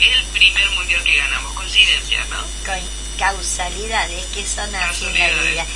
el 0.00 0.22
primer 0.26 0.68
mundial 0.72 1.02
que 1.04 1.16
ganamos. 1.16 1.52
Coincidencia, 1.54 2.24
¿no? 2.30 2.42
Con 2.64 2.80
causalidades 3.18 4.24
que 4.26 4.46
son 4.46 4.74
así 4.74 5.06
en 5.06 5.18
la 5.18 5.28
vida. 5.42 5.66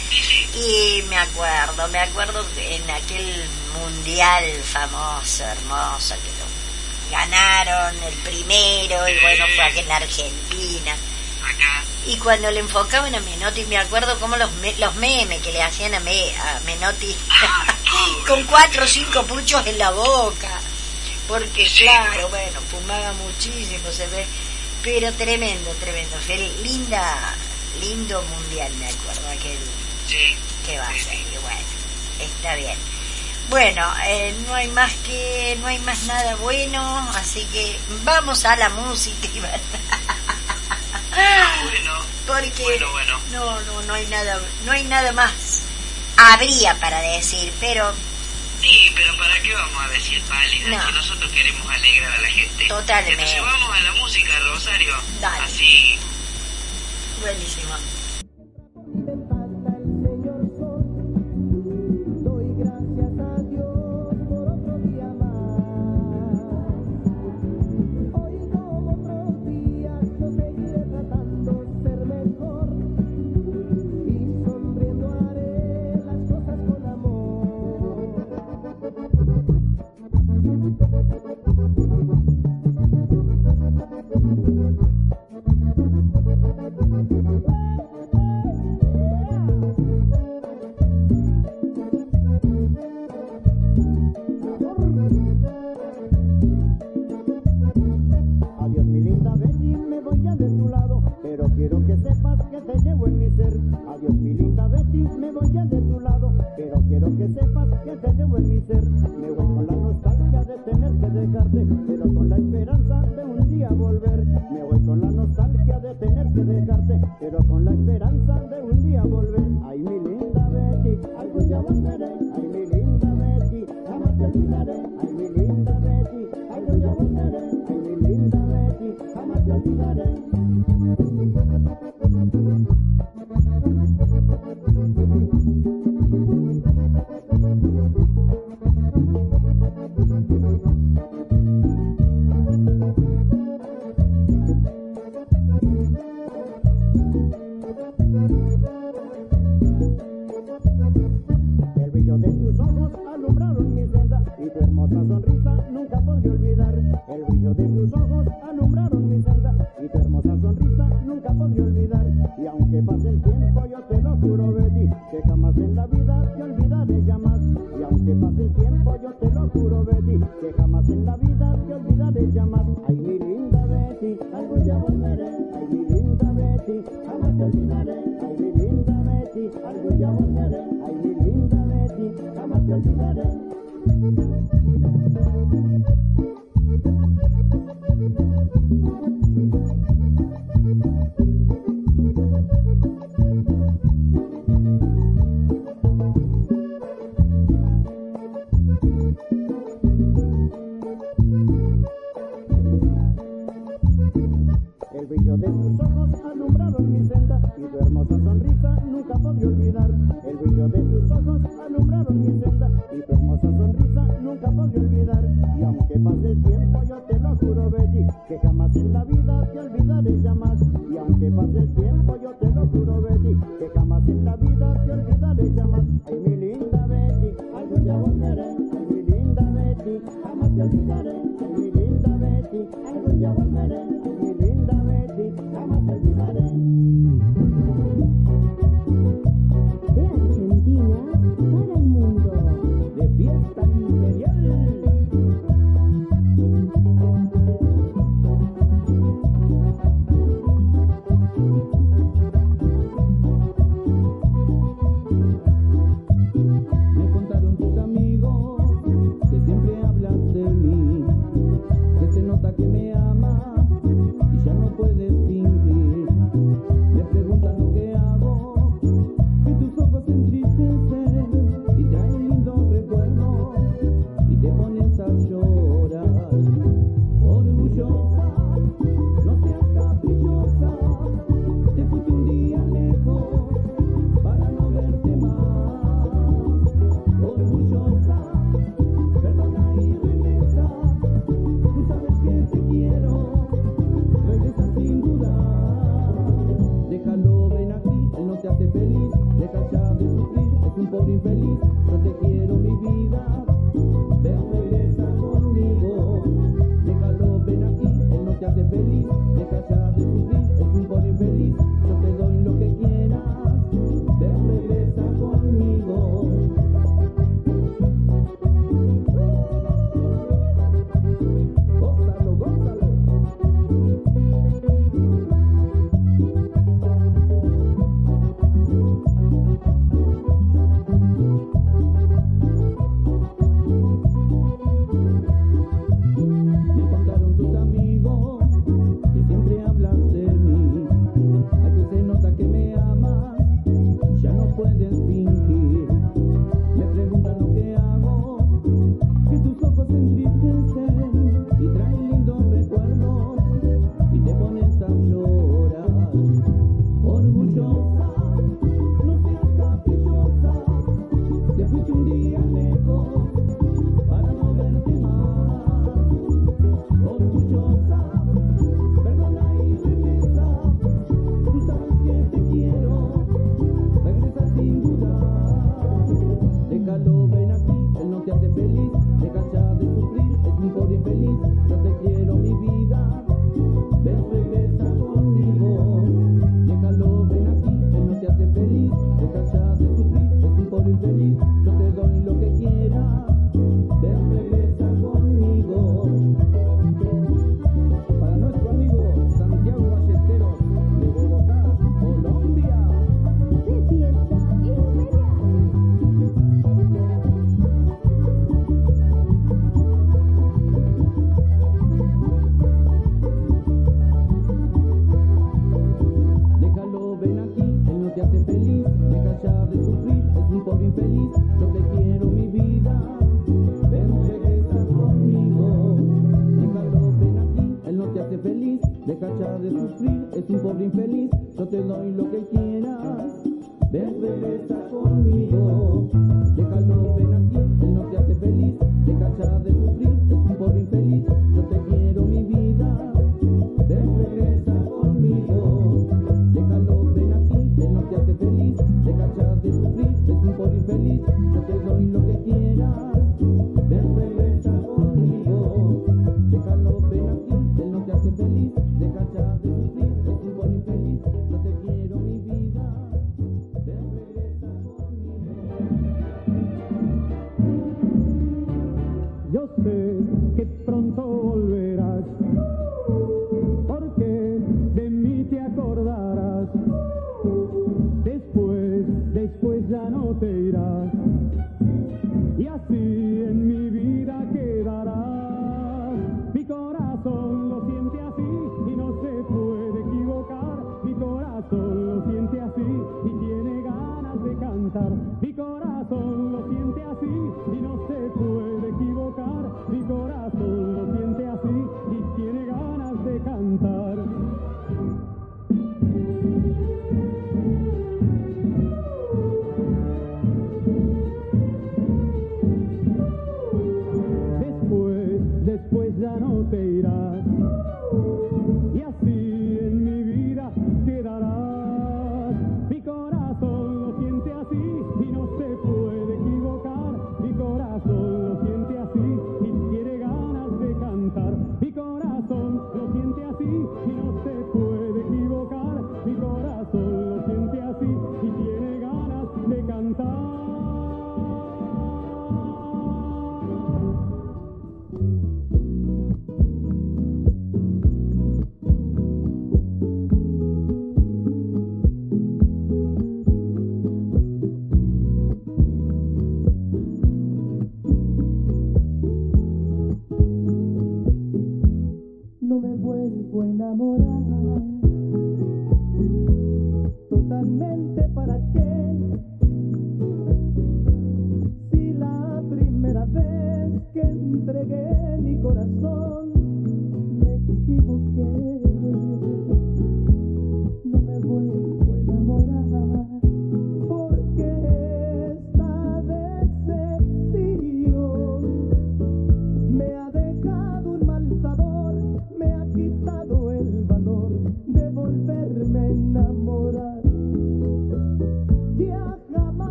Y 0.55 1.03
me 1.09 1.17
acuerdo, 1.19 1.89
me 1.89 1.99
acuerdo 2.01 2.47
en 2.59 2.91
aquel 2.91 3.45
mundial 3.81 4.45
famoso, 4.65 5.45
hermoso, 5.45 6.15
que 6.17 6.31
lo 6.39 7.11
ganaron 7.17 8.03
el 8.03 8.15
primero, 8.19 9.09
y 9.09 9.19
bueno, 9.21 9.45
fue 9.57 9.65
aquí 9.65 9.79
en 9.81 9.89
la 9.89 9.97
Argentina. 9.97 10.97
Y 12.07 12.17
cuando 12.17 12.51
le 12.51 12.61
enfocaban 12.61 13.15
a 13.15 13.21
Menotti, 13.21 13.65
me 13.67 13.77
acuerdo 13.77 14.19
como 14.19 14.37
los, 14.37 14.51
me- 14.55 14.75
los 14.79 14.95
memes 14.97 15.43
que 15.43 15.53
le 15.53 15.63
hacían 15.63 15.95
a, 15.95 16.01
me- 16.01 16.35
a 16.37 16.61
Menotti, 16.65 17.15
con 18.27 18.43
cuatro 18.45 18.85
o 18.85 18.87
cinco 18.87 19.23
puchos 19.25 19.67
en 19.67 19.79
la 19.79 19.91
boca. 19.91 20.61
Porque 21.29 21.65
claro, 21.85 22.29
bueno, 22.29 22.61
fumaba 22.71 23.13
muchísimo, 23.13 23.91
se 23.93 24.07
ve. 24.09 24.27
Pero 24.83 25.13
tremendo, 25.13 25.71
tremendo. 25.81 26.17
Linda, 26.63 27.35
lindo 27.81 28.23
mundial, 28.23 28.73
me 28.75 28.87
acuerdo, 28.89 29.29
aquel 29.29 29.59
Sí. 30.09 30.35
que 30.67 30.79
va 30.79 30.89
a 30.89 30.93
ser. 30.93 31.15
Y 31.15 31.39
bueno, 31.43 31.61
está 32.21 32.55
bien. 32.57 32.77
Bueno, 33.51 33.93
eh, 34.07 34.35
no 34.47 34.55
hay 34.55 34.69
más 34.69 34.93
que, 35.07 35.57
no 35.61 35.67
hay 35.67 35.79
más 35.81 36.05
nada 36.05 36.37
bueno, 36.37 36.81
así 37.17 37.45
que 37.53 37.79
vamos 38.05 38.45
a 38.45 38.57
la 38.57 38.69
música. 38.71 39.29
va- 39.43 39.59
Bueno, 41.65 41.93
porque 42.27 42.63
Bueno, 42.63 42.91
bueno. 42.93 43.21
no 43.33 43.61
no 43.63 43.83
no 43.83 43.95
hay 43.95 44.07
nada 44.07 44.41
no 44.65 44.73
hay 44.73 44.85
nada 44.85 45.11
más 45.13 45.33
habría 46.17 46.79
para 46.79 47.01
decir 47.01 47.53
pero 47.61 47.93
sí, 48.61 48.93
pero 48.95 49.17
¿para 49.17 49.41
qué 49.43 49.55
vamos 49.55 49.85
a 49.85 49.89
decir 49.89 50.21
pálida 50.23 50.69
No. 50.69 50.87
si 50.87 50.93
nosotros 50.93 51.31
queremos 51.33 51.69
alegrar 51.71 52.13
a 52.13 52.21
la 52.21 52.29
gente? 52.29 52.67
Totalmente. 52.69 53.13
Entonces 53.13 53.43
vamos 53.43 53.77
a 53.77 53.81
la 53.81 53.93
música, 53.93 54.39
Rosario. 54.41 54.95
Dale. 55.21 55.45
Así, 55.45 55.99
buenísimo 57.21 57.75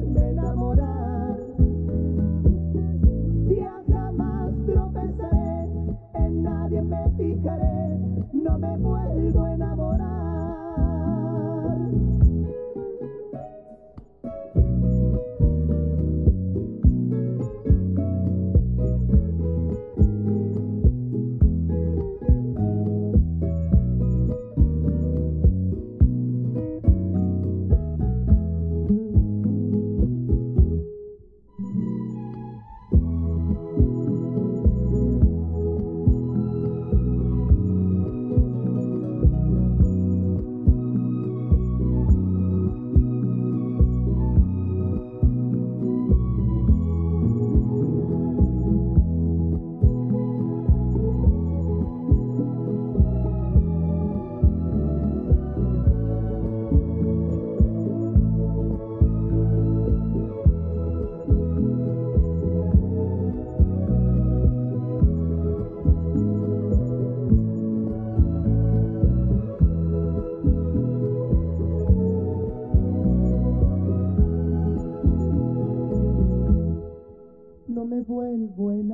volverme 0.00 0.40
a 0.40 0.59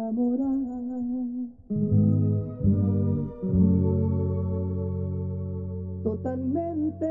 enamorar. 0.07 0.57
Totalmente 6.05 7.07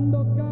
cuando 0.00 0.49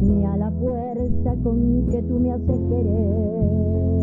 ni 0.00 0.24
a 0.24 0.36
la 0.36 0.50
fuerza 0.50 1.34
con 1.42 1.86
que 1.90 2.02
tú 2.02 2.18
me 2.20 2.32
haces 2.32 2.58
querer. 2.68 3.97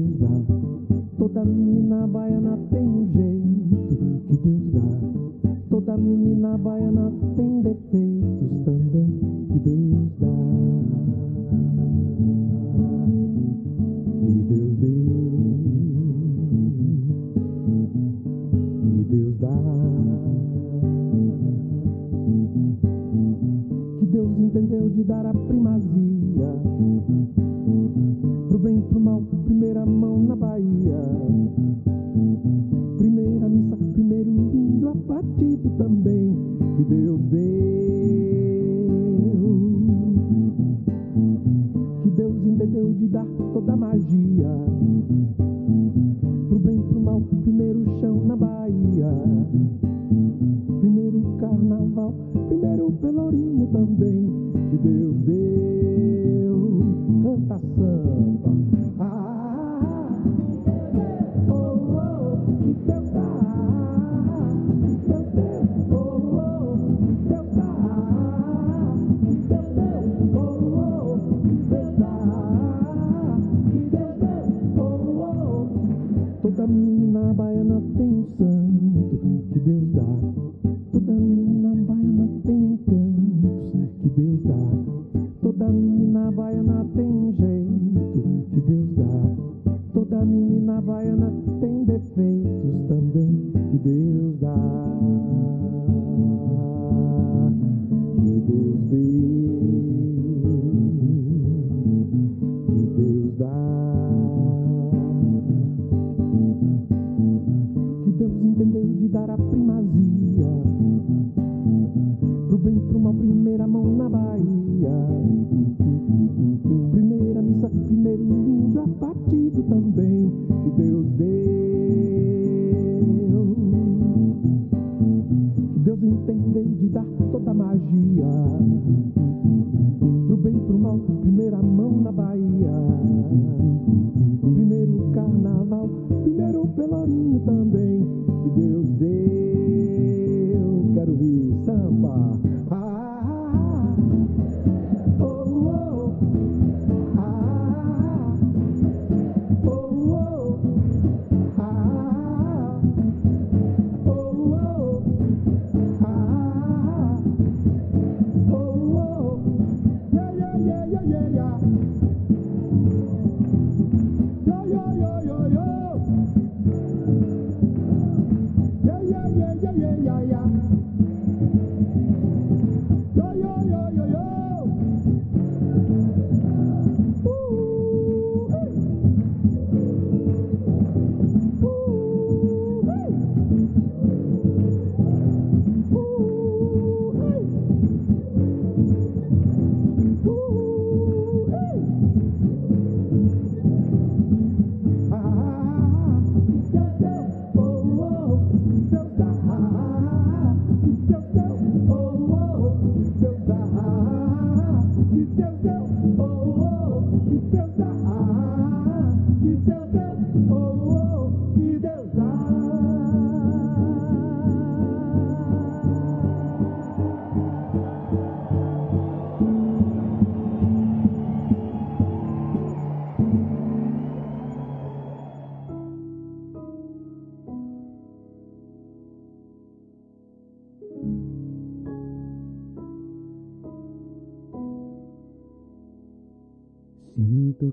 Deus 0.00 0.18
dá. 0.18 0.28
Toda 1.18 1.44
menina 1.44 2.06
baiana 2.06 2.58
tem 2.70 2.86
um 2.86 3.06
jeito 3.12 4.26
que 4.28 4.36
Deus 4.38 4.72
dá. 4.72 5.50
Toda 5.68 5.96
menina 5.96 6.56
baiana 6.56 7.12
tem 7.36 7.62
defeitos 7.62 8.64
também 8.64 9.46
que 9.48 9.58
Deus 9.58 10.10
dá. 10.18 10.59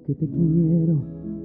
que 0.07 0.15
te 0.15 0.25
quiero 0.25 0.95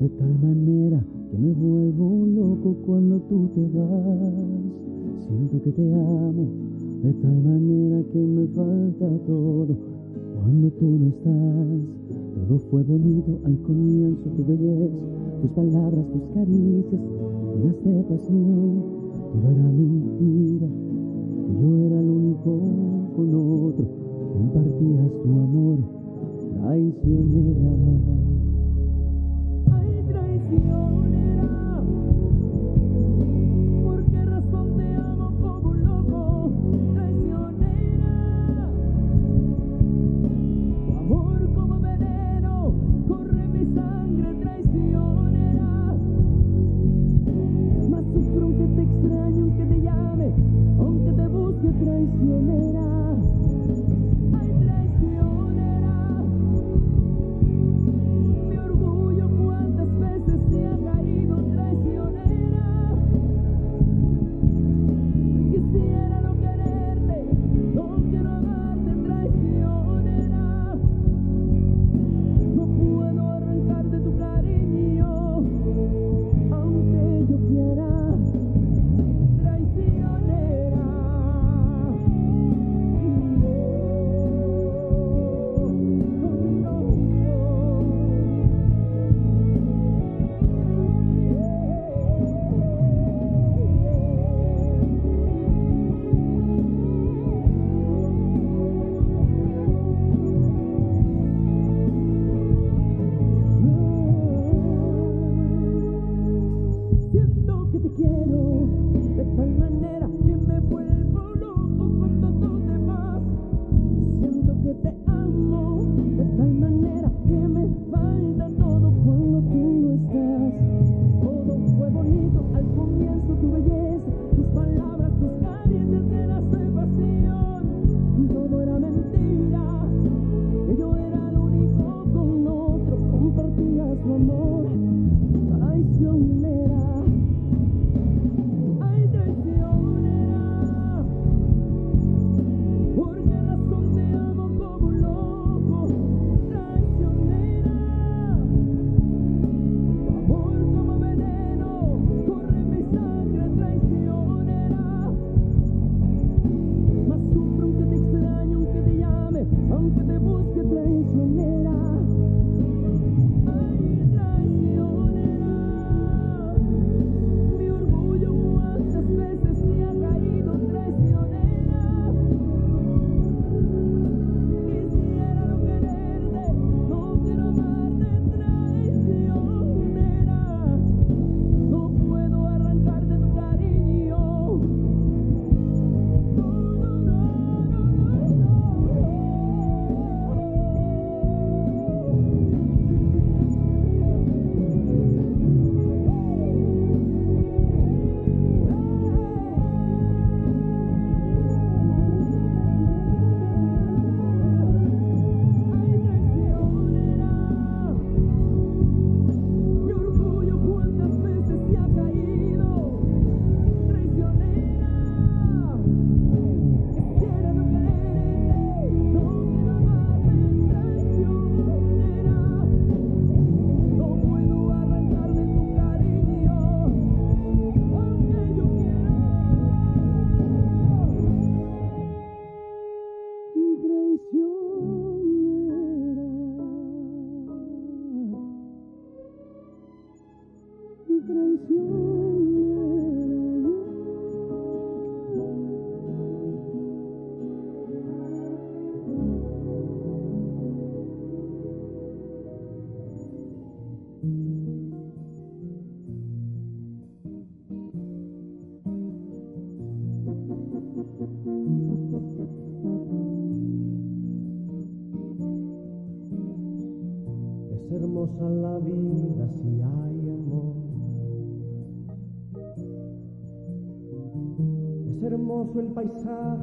de 0.01 0.09
tal 0.11 0.39
manera 0.41 1.05
que 1.33 1.37
me 1.37 1.53
vuelvo 1.53 2.27
loco 2.27 2.77
cuando 2.87 3.19
tú 3.23 3.49
te 3.57 3.69
vas. 3.77 5.27
Siento 5.27 5.61
que 5.65 5.73
te 5.73 5.93
amo 5.93 6.47
de 7.03 7.13
tal 7.15 7.43
manera 7.43 8.05
que 8.13 8.19
me 8.21 8.47
falta 8.47 9.09
todo 9.27 9.77
cuando 10.37 10.71
tú 10.79 10.87
no 10.87 11.09
estás. 11.09 11.81
Todo 12.37 12.59
fue 12.71 12.85
bonito 12.85 13.41
al 13.45 13.59
comienzo, 13.63 14.31
tu 14.31 14.45
belleza, 14.45 14.97
tus 15.41 15.51
palabras, 15.51 16.07
tus 16.13 16.23
caricias, 16.33 17.01
llenas 17.57 17.85
de 17.85 18.03
pasión. 18.05 18.83
Todo 19.33 19.51
era 19.51 19.73
mentira, 19.73 20.69
que 21.47 21.53
yo 21.61 21.79
era 21.79 22.01
el 22.01 22.09
único 22.09 22.61
con 23.17 23.35
otro. 23.35 23.87
Compartías 24.35 25.11
tu 25.21 25.31
amor, 25.31 25.79
traicionera. 26.61 28.22
you. 30.53 30.92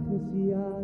decía 0.09 0.81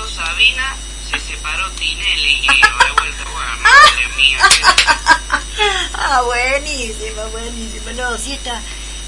casó 0.00 0.08
Sabina, 0.08 0.76
se 1.10 1.20
separó 1.20 1.70
Tinelli 1.72 2.40
y 2.42 2.48
revuelta, 2.48 3.24
bueno, 3.32 3.56
madre 3.62 4.08
mía, 4.16 4.38
Ah, 5.94 6.22
buenísimo, 6.22 7.22
buenísimo. 7.30 7.90
No, 7.92 8.16
si 8.16 8.32
esta, 8.32 8.60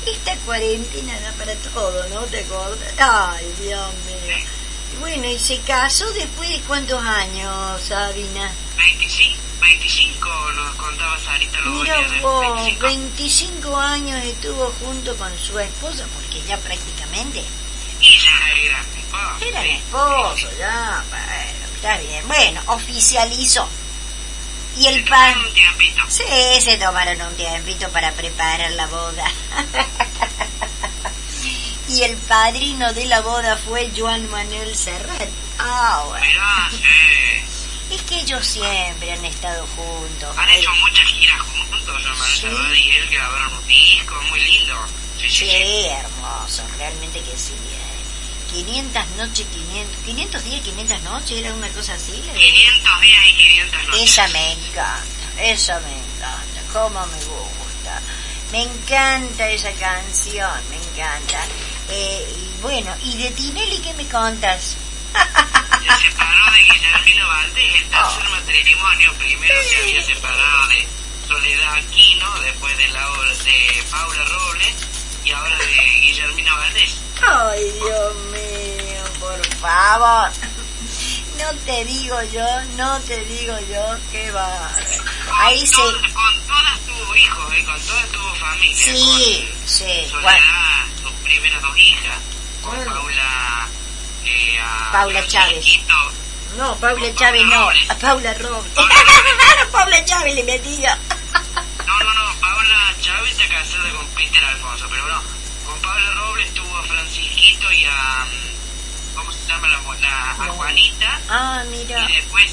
esta 0.07 0.37
cuarentena 0.45 1.19
da 1.21 1.33
para 1.33 1.55
todo, 1.57 2.09
¿no? 2.11 2.21
¿Te 2.27 2.41
acuerdas? 2.41 2.95
Ay, 2.99 3.47
Dios 3.61 3.95
mío. 4.07 4.37
Bueno, 5.01 5.27
y 5.27 5.39
se 5.39 5.59
casó 5.61 6.11
después 6.13 6.49
de 6.51 6.61
cuántos 6.61 7.03
años, 7.03 7.81
Sabina. 7.83 8.53
25, 8.77 9.37
25 9.63 10.29
nos 10.55 10.75
contaba 10.77 11.19
Sarita 11.19 11.59
Mira 11.63 11.97
vos, 12.21 12.55
25. 12.57 12.87
25 12.87 13.77
años 13.79 14.25
estuvo 14.25 14.67
junto 14.81 15.17
con 15.17 15.33
su 15.39 15.59
esposa, 15.59 16.05
porque 16.15 16.43
ya 16.47 16.59
prácticamente 16.59 17.43
Y 18.01 18.19
ya 18.19 18.51
era 18.59 18.85
esposo. 19.23 19.45
eran 19.47 19.63
sí. 19.63 19.71
esposos, 19.71 20.59
ya, 20.59 21.05
bueno, 21.09 21.67
está 21.75 21.97
bien. 21.99 22.29
Bueno, 22.29 22.61
oficializó. 22.67 23.69
Y 24.77 24.83
Se 24.85 24.89
el 24.89 25.05
tomaron 25.05 25.35
pan... 25.35 25.45
un 25.47 25.55
tiempito. 25.55 26.03
Sí, 26.09 26.61
se 26.63 26.79
tomaron 26.79 27.21
un 27.23 27.35
tiempito 27.37 27.89
para 27.91 28.13
preparar 28.13 28.71
la 28.73 28.87
boda. 28.87 29.25
y 31.89 32.03
el 32.03 32.17
padrino 32.17 32.93
de 32.95 33.05
la 33.07 33.21
boda 33.21 33.57
fue 33.57 33.91
Joan 33.97 34.29
Manuel 34.31 34.75
Serrat. 34.77 35.29
Ah, 35.59 36.05
bueno. 36.09 36.25
Mirá, 36.27 36.71
sí. 36.71 37.95
Es 37.95 38.03
que 38.03 38.21
ellos 38.21 38.47
siempre 38.47 39.13
han 39.13 39.25
estado 39.25 39.67
juntos. 39.77 40.37
Han 40.39 40.49
hecho 40.49 40.73
muchas 40.77 41.07
giras 41.09 41.41
juntos, 41.43 42.03
Manuel 42.03 42.33
Sí. 42.35 42.41
Serrat 42.41 42.75
y 42.77 42.91
él 42.97 43.09
grabaron 43.11 43.53
un 43.53 43.67
disco 43.67 44.15
muy 44.31 44.41
lindo. 44.41 44.75
Sí, 45.21 45.29
sí, 45.29 45.37
Sí, 45.37 45.47
sí. 45.51 45.87
hermoso, 45.89 46.63
realmente 46.79 47.21
que 47.21 47.37
sí. 47.37 47.55
Eh. 48.53 48.65
500 48.65 49.09
noches, 49.17 49.47
500, 49.53 49.97
500 50.05 50.45
días, 50.45 50.61
500 50.63 51.03
noches, 51.03 51.39
era 51.39 51.55
una 51.55 51.69
cosa 51.69 51.95
así. 51.95 52.23
la 52.27 52.33
de- 52.33 52.39
500 52.41 53.01
días 53.01 53.27
y 53.27 53.33
500 53.37 53.87
noches. 53.89 54.03
Esa 54.03 54.29
me 54.29 54.53
encanta, 54.53 55.03
esa 55.39 55.81
me 55.81 55.93
encanta, 55.97 56.61
cómo 56.73 57.07
me 57.07 57.17
gusta. 57.25 58.01
Me 58.53 58.63
encanta 58.65 59.49
esa 59.49 59.73
canción, 59.73 60.51
me 60.71 60.77
encanta. 60.77 61.41
Eh, 61.89 62.37
y 62.39 62.61
bueno, 62.63 62.95
¿y 63.03 63.17
de 63.17 63.31
Tinelli 63.31 63.79
qué 63.79 63.93
me 63.95 64.07
contas? 64.09 64.77
Se 65.13 66.09
separó 66.09 66.53
de 66.53 66.61
Guillermino 66.63 67.27
Valdés, 67.27 67.75
el 67.75 67.89
tercer 67.89 68.27
Oh. 68.27 68.31
matrimonio. 68.31 69.13
Primero 69.19 69.55
se 69.69 69.77
había 69.77 70.03
separado 70.03 70.67
de 70.69 70.87
Soledad 71.27 71.75
Aquino, 71.75 72.41
después 72.41 72.77
de, 72.79 72.89
la, 72.89 73.01
de 73.45 73.85
Paula 73.91 74.25
Robles 74.25 74.75
y 75.25 75.31
ahora 75.33 75.57
de 75.57 75.67
Guillermino 76.01 76.57
Valdés. 76.57 76.97
Ay, 77.23 77.71
Dios 77.73 78.15
mío, 78.33 79.05
por 79.21 79.47
favor. 79.57 80.31
No 81.39 81.59
te 81.65 81.85
digo 81.85 82.23
yo, 82.33 82.47
no 82.77 83.01
te 83.01 83.25
digo 83.25 83.55
yo, 83.71 83.97
qué 84.11 84.31
va. 84.33 84.71
Ahí. 85.35 85.65
Con, 85.73 85.93
con 86.13 86.47
todas 86.47 86.79
tuvo 86.87 87.17
hijos, 87.17 87.53
¿eh? 87.55 87.65
con 87.65 87.81
todas 87.81 88.07
tuvo 88.13 88.35
familia. 88.37 88.77
Sí, 88.77 89.49
con 89.51 89.69
sí. 89.69 90.09
Soledad, 90.11 90.85
sus 91.03 91.13
primeras 91.25 91.63
dos 91.63 91.77
hijas. 91.79 92.19
Con 92.63 92.77
Bueno. 92.77 92.93
Paula... 92.95 93.69
Eh, 94.25 94.59
a- 94.61 94.93
Paula 94.93 95.27
Chávez. 95.27 95.65
Chiquito. 95.65 95.95
no, 96.59 96.77
Paula 96.77 97.15
Chávez 97.15 97.43
no, 97.45 97.71
a 97.89 97.95
Paula 98.01 98.35
Robles. 98.35 98.73
Paula 99.73 100.05
Chávez 100.05 100.35
le 100.35 100.45
metí 100.45 100.77
yo. 100.81 100.91
No, 101.87 101.99
no, 102.05 102.15
no, 102.15 102.22
Paula 102.63 102.95
Chávez 103.01 103.33
está 103.33 103.49
casada 103.49 103.91
con 103.91 104.07
Peter 104.11 104.45
Alfonso, 104.45 104.87
pero 104.89 105.05
no. 105.09 105.21
Con 105.67 105.81
Paula 105.81 106.11
Robles 106.13 106.55
tuvo 106.55 106.77
a 106.77 106.83
Francisquito 106.85 107.73
y 107.73 107.85
a... 107.87 108.25
mm, 108.25 109.17
¿Cómo 109.17 109.33
se 109.33 109.49
llama 109.49 109.67
la, 109.67 109.79
a. 109.79 110.35
Juanita? 110.53 111.21
Ah, 111.29 111.65
mira. 111.69 112.09
Y 112.09 112.15
después 112.15 112.53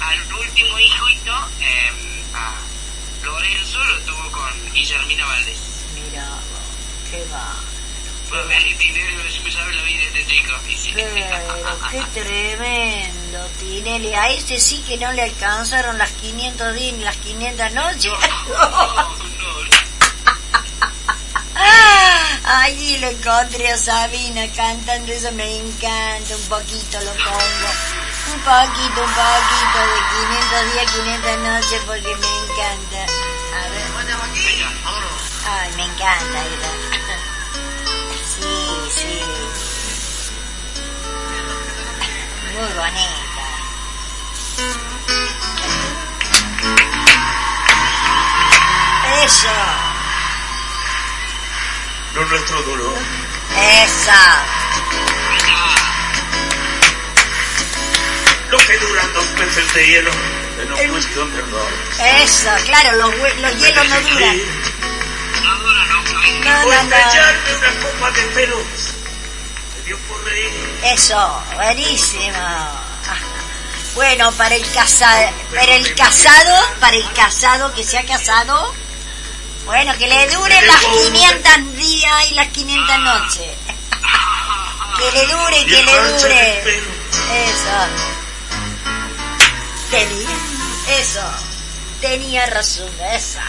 al 0.00 0.32
último 0.32 0.78
hijito, 0.78 1.32
eh, 1.60 1.92
a 2.34 2.54
Lorenzo, 3.24 3.84
lo 3.84 3.98
tuvo 4.00 4.30
con 4.32 4.72
Guillermina 4.72 5.26
Valdés. 5.26 5.58
Mira, 5.94 6.26
qué 7.10 7.22
va. 7.30 7.56
Tinelli 8.28 9.40
me 9.44 9.50
sabe 9.50 9.72
la 9.72 9.82
vida 9.82 10.02
de 10.12 10.20
este. 10.20 10.34
Pero 10.94 11.78
qué 11.90 12.02
tremendo, 12.20 13.46
Tinelli. 13.60 14.14
A 14.14 14.28
ese 14.30 14.58
sí 14.58 14.82
que 14.86 14.96
no 14.96 15.12
le 15.12 15.22
alcanzaron 15.22 15.96
las 15.98 16.10
500 16.10 16.74
días 16.74 16.94
ni 16.96 17.04
las 17.04 17.16
500 17.16 17.72
noches. 17.72 18.12
No, 18.48 18.70
no, 18.70 19.26
Allí 22.48 22.98
lo 22.98 23.08
encontré 23.08 23.72
a 23.72 23.78
Sabina 23.78 24.46
cantando, 24.54 25.12
eso 25.12 25.32
me 25.32 25.56
encanta, 25.56 26.36
un 26.36 26.48
poquito 26.48 27.00
lo 27.00 27.12
pongo. 27.12 27.70
Un 28.32 28.40
poquito, 28.40 29.02
un 29.02 29.14
poquito 29.14 29.78
de 29.86 29.98
500 30.62 30.72
días, 30.72 30.92
500 30.92 31.38
noches 31.38 31.82
porque 31.86 32.14
me 32.16 32.26
encanta. 32.26 33.00
A 33.52 33.68
ver. 33.70 33.86
Ay, 35.48 35.70
me 35.76 35.84
encanta 35.84 36.38
esa. 36.46 37.05
Sí, 38.40 38.90
sí. 38.94 39.22
Muy 42.54 42.72
bonita. 42.76 43.16
Eso, 49.24 49.48
Lo 52.14 52.24
nuestro 52.26 52.62
duró. 52.62 52.94
esa. 53.84 54.44
Lo 58.50 58.58
que 58.58 58.78
duran 58.78 59.12
dos 59.14 59.30
meses 59.32 59.74
de 59.74 59.86
hielo 59.86 60.10
un 60.82 60.88
cuestión 60.90 61.30
de. 61.32 61.42
Eso, 62.22 62.50
claro, 62.66 62.92
los, 62.96 63.10
los 63.40 63.56
hielos 63.58 63.88
no 63.88 64.00
duran. 64.00 64.40
No 66.46 66.52
no, 66.52 66.58
no. 66.58 66.62
No, 66.62 66.64
Por 66.64 66.74
no, 66.74 66.82
no. 66.84 66.96
echarme 66.96 67.54
una 67.56 67.80
copa 67.80 68.10
de 68.12 68.22
pelos. 68.28 68.66
Me 69.76 69.82
dio 69.86 69.98
por 70.08 70.24
reír. 70.24 70.80
Eso, 70.84 71.42
buenísimo. 71.54 72.38
Bueno, 73.94 74.30
para 74.32 74.54
el 74.54 74.70
casado, 74.72 75.30
para 75.54 75.74
el 75.74 75.94
casado, 75.94 76.66
para 76.80 76.96
el 76.96 77.12
casado 77.14 77.72
que 77.74 77.82
se 77.82 77.98
ha 77.98 78.04
casado, 78.04 78.74
bueno, 79.64 79.96
que 79.96 80.06
le 80.06 80.28
duren 80.28 80.66
las 80.66 80.84
500 80.84 81.76
días 81.76 82.30
y 82.30 82.34
las 82.34 82.48
500 82.48 82.98
noches. 83.00 83.48
Que 84.98 85.12
le 85.12 85.26
dure, 85.26 85.66
que 85.66 85.82
le 85.82 85.92
dure. 85.92 86.60
Eso. 86.70 87.86
Tenía, 89.90 90.28
eso. 90.98 91.20
Tenía 92.00 92.46
razón, 92.46 92.88
esa. 93.12 93.42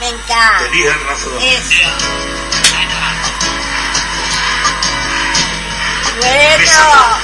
Me 0.00 0.08
encanta. 0.08 0.58
Tenía 0.70 0.92
razón. 0.98 1.32
Eso. 1.42 1.88
Bueno. 6.20 7.18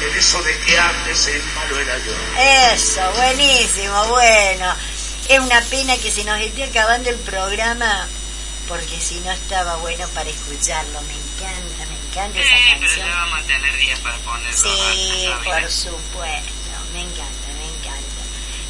En 0.00 0.18
eso 0.18 0.42
de 0.42 0.58
que 0.60 0.78
antes 0.78 1.26
el 1.28 1.42
malo 1.54 1.78
era 1.80 1.96
yo. 1.98 2.12
Eso, 2.74 3.00
buenísimo, 3.16 4.06
bueno. 4.08 4.74
Es 5.28 5.38
una 5.40 5.60
pena 5.62 5.96
que 5.96 6.10
se 6.10 6.24
nos 6.24 6.38
esté 6.40 6.64
acabando 6.64 7.08
el 7.10 7.16
programa, 7.20 8.06
porque 8.68 9.00
si 9.00 9.20
no 9.20 9.32
estaba 9.32 9.76
bueno 9.76 10.06
para 10.08 10.28
escucharlo. 10.28 11.00
Me 11.02 11.14
encanta, 11.14 11.86
me 11.88 12.08
encanta 12.08 12.38
Sí, 12.38 12.44
esa 12.44 12.56
pero 12.64 12.80
canción. 12.80 13.08
ya 13.08 13.16
vamos 13.16 13.38
a 13.38 13.42
tener 13.44 13.76
días 13.78 13.98
para 14.00 14.16
ponerlo. 14.18 14.52
Sí, 14.62 15.28
por 15.44 15.70
supuesto. 15.70 16.52
Me 16.92 17.00
encanta. 17.00 17.43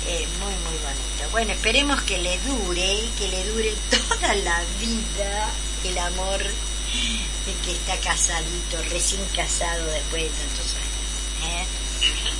Eh, 0.06 0.26
muy, 0.38 0.52
muy 0.52 0.78
bonito. 0.82 1.30
Bueno, 1.30 1.52
esperemos 1.52 2.02
que 2.02 2.18
le 2.18 2.38
dure 2.40 2.94
y 2.94 3.08
que 3.18 3.28
le 3.28 3.44
dure 3.46 3.74
toda 3.90 4.34
la 4.34 4.62
vida 4.78 5.50
el 5.84 5.98
amor 5.98 6.38
de 6.42 7.52
que 7.64 7.72
está 7.72 7.96
casadito, 7.98 8.82
recién 8.90 9.24
casado 9.34 9.84
después 9.86 10.22
de 10.22 10.28
tantos 10.28 10.74
años. 10.76 11.60
¿eh? 11.60 11.66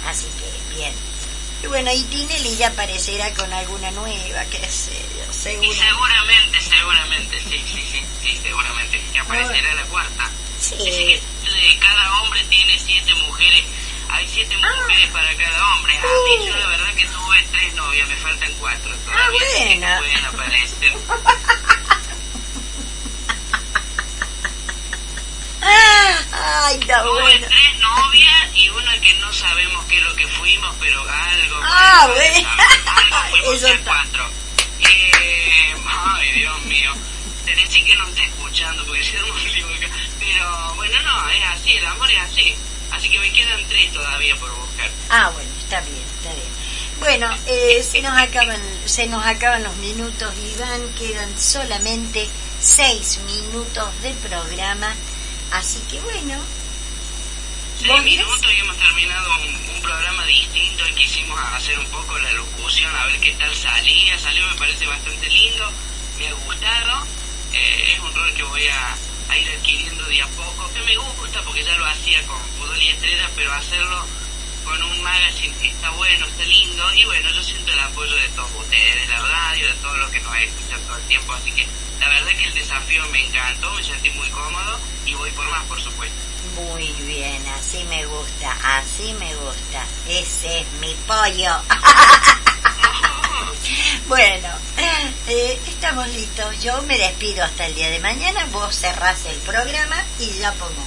Así 0.07 0.27
que, 0.39 0.75
bien. 0.77 0.93
Y 1.63 1.67
bueno, 1.67 1.91
y 1.93 2.03
Tinelli 2.05 2.57
ya 2.57 2.69
aparecerá 2.69 3.33
con 3.35 3.51
alguna 3.53 3.91
nueva, 3.93 4.45
qué 4.47 4.59
sé 4.71 4.93
yo, 5.17 5.25
Y 5.31 5.35
seguro. 5.35 5.73
seguramente, 5.73 6.61
seguramente, 6.61 7.41
sí, 7.41 7.63
sí, 7.73 7.83
sí, 7.91 8.03
sí, 8.23 8.39
seguramente, 8.43 9.01
que 9.13 9.19
aparecerá 9.19 9.75
la 9.75 9.85
cuarta. 9.85 10.31
Sí. 10.61 10.77
que 10.77 11.15
eh, 11.15 11.79
cada 11.81 12.21
hombre 12.23 12.45
tiene 12.45 12.79
siete 12.79 13.15
mujeres, 13.15 13.65
hay 14.11 14.29
siete 14.29 14.57
Ah. 14.63 14.69
mujeres 14.83 15.11
para 15.11 15.35
cada 15.37 15.75
hombre. 15.75 15.97
A 15.99 16.03
mí 16.03 16.47
yo 16.47 16.57
la 16.57 16.67
verdad 16.69 16.95
que 16.95 17.07
tuve 17.07 17.43
tres 17.53 17.75
novias, 17.75 18.09
me 18.09 18.17
faltan 18.17 18.53
cuatro 18.61 18.95
todavía, 19.05 19.41
que 19.41 19.65
buena. 19.67 19.99
pueden 19.99 20.25
aparecer. 20.27 20.93
Ay, 26.33 26.79
está 26.81 27.03
Tuve 27.03 27.39
tres 27.41 27.79
novias 27.79 28.51
y 28.55 28.69
una 28.71 28.99
que 29.01 29.15
no 29.15 29.33
sabemos 29.33 29.85
qué 29.87 29.97
es 29.99 30.05
lo 30.05 30.15
que 30.15 30.27
fuimos, 30.29 30.75
pero 30.81 31.01
algo. 31.01 31.61
Ah, 31.63 32.09
bueno. 32.13 32.49
Algo 32.87 33.31
fuimos 33.31 33.55
Eso 33.63 33.69
cuatro. 33.85 34.31
Eh, 34.81 35.75
ay, 35.87 36.33
Dios 36.33 36.63
mío. 36.65 36.93
Te 37.45 37.55
decía 37.55 37.85
que 37.85 37.97
no 37.97 38.09
está 38.09 38.23
escuchando 38.25 38.85
porque 38.87 39.01
un 39.01 39.53
lío 39.53 39.67
acá. 39.77 39.89
Pero 40.19 40.75
bueno, 40.77 41.03
no, 41.03 41.29
es 41.31 41.45
así, 41.45 41.77
el 41.77 41.87
amor 41.87 42.11
es 42.11 42.21
así. 42.21 42.55
Así 42.91 43.09
que 43.09 43.19
me 43.19 43.33
quedan 43.33 43.61
tres 43.69 43.93
todavía 43.93 44.37
por 44.37 44.51
buscar. 44.57 44.91
Ah, 45.11 45.31
bueno, 45.31 45.51
está 45.61 45.81
bien, 45.83 46.03
está 46.17 46.33
bien. 46.33 46.49
Bueno, 47.01 47.37
eh, 47.47 47.83
se 47.83 48.01
nos 48.03 48.17
acaban, 48.17 48.61
se 48.87 49.07
nos 49.07 49.27
acaban 49.27 49.65
los 49.65 49.77
minutos, 49.77 50.33
Iván, 50.55 50.81
quedan 50.97 51.39
solamente 51.39 52.29
seis 52.61 53.19
minutos 53.27 53.89
de 54.03 54.13
programa, 54.15 54.95
así 55.53 55.81
que 55.91 56.01
bueno, 56.01 56.41
Seis 57.79 58.03
minutos 58.05 58.53
y 58.55 58.61
hemos 58.61 58.79
terminado 58.79 59.29
un, 59.41 59.75
un 59.75 59.83
programa 59.83 60.25
distinto 60.25 60.85
quisimos 60.95 61.39
hacer 61.53 61.79
un 61.79 61.87
poco 61.87 62.19
la 62.19 62.33
locución, 62.33 62.95
a 62.97 63.07
ver 63.07 63.21
qué 63.21 63.33
tal 63.33 63.55
salía. 63.55 64.19
Salió, 64.19 64.47
me 64.47 64.55
parece 64.57 64.87
bastante 64.87 65.29
lindo, 65.29 65.71
me 66.19 66.29
ha 66.29 66.33
gustado. 66.33 67.07
Eh, 67.55 67.93
es 67.93 68.01
un 68.01 68.13
rol 68.15 68.35
que 68.35 68.43
voy 68.43 68.67
a, 68.67 69.37
ir 69.37 69.49
adquiriendo 69.49 70.05
de 70.05 70.23
a 70.23 70.27
poco, 70.29 70.71
que 70.73 70.81
me 70.83 70.97
gusta 70.97 71.43
porque 71.43 71.65
ya 71.65 71.77
lo 71.77 71.87
hacía 71.87 72.23
con 72.27 72.39
Fútbol 72.59 72.83
y 72.83 72.89
Estrella, 72.89 73.31
pero 73.37 73.53
hacerlo 73.53 74.05
con 74.65 74.83
un 74.83 75.03
magazine 75.03 75.55
está 75.63 75.91
bueno, 75.91 76.27
está 76.27 76.45
lindo. 76.45 76.95
Y 76.95 77.05
bueno, 77.05 77.31
yo 77.31 77.43
siento 77.43 77.73
el 77.73 77.81
apoyo 77.81 78.15
de 78.17 78.29
todos 78.31 78.51
ustedes, 78.59 79.03
de 79.03 79.09
la 79.09 79.21
radio, 79.21 79.69
de 79.69 79.75
todos 79.75 79.99
los 79.99 80.11
que 80.11 80.21
nos 80.21 80.37
escuchan 80.37 80.81
todo 80.83 80.97
el 80.97 81.03
tiempo. 81.05 81.33
Así 81.33 81.53
que 81.53 81.67
la 82.01 82.09
verdad 82.09 82.33
que 82.39 82.45
el 82.45 82.55
desafío 82.55 83.07
me 83.09 83.27
encantó, 83.27 83.73
me 83.73 83.83
sentí 83.83 84.11
muy 84.11 84.29
cómodo 84.31 84.79
y 85.07 85.15
voy 85.15 85.31
por 85.31 85.49
más, 85.51 85.65
por 85.65 85.81
supuesto. 85.81 86.17
muy 86.57 86.87
bien, 87.07 87.43
así 87.59 87.85
me 87.85 88.05
gusta, 88.07 88.57
así 88.79 89.13
me 89.15 89.35
gusta, 89.35 89.85
ese 90.09 90.61
es 90.61 90.73
mi 90.81 90.95
pollo. 91.07 91.57
bueno, 94.09 94.49
eh, 95.29 95.59
estamos 95.67 96.09
listos, 96.09 96.63
yo 96.63 96.81
me 96.83 96.99
despido 96.99 97.45
hasta 97.45 97.67
el 97.67 97.75
día 97.75 97.91
de 97.91 98.01
mañana, 98.01 98.47
vos 98.53 98.75
cerrás 98.75 99.25
el 99.27 99.37
programa 99.39 100.03
y 100.19 100.39
ya 100.39 100.53
pongo. 100.53 100.85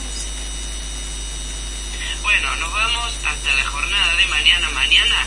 Bueno, 2.28 2.54
nos 2.58 2.74
vamos 2.74 3.14
hasta 3.24 3.56
la 3.56 3.64
jornada 3.68 4.16
de 4.16 4.28
mañana. 4.28 4.70
Mañana, 4.72 5.26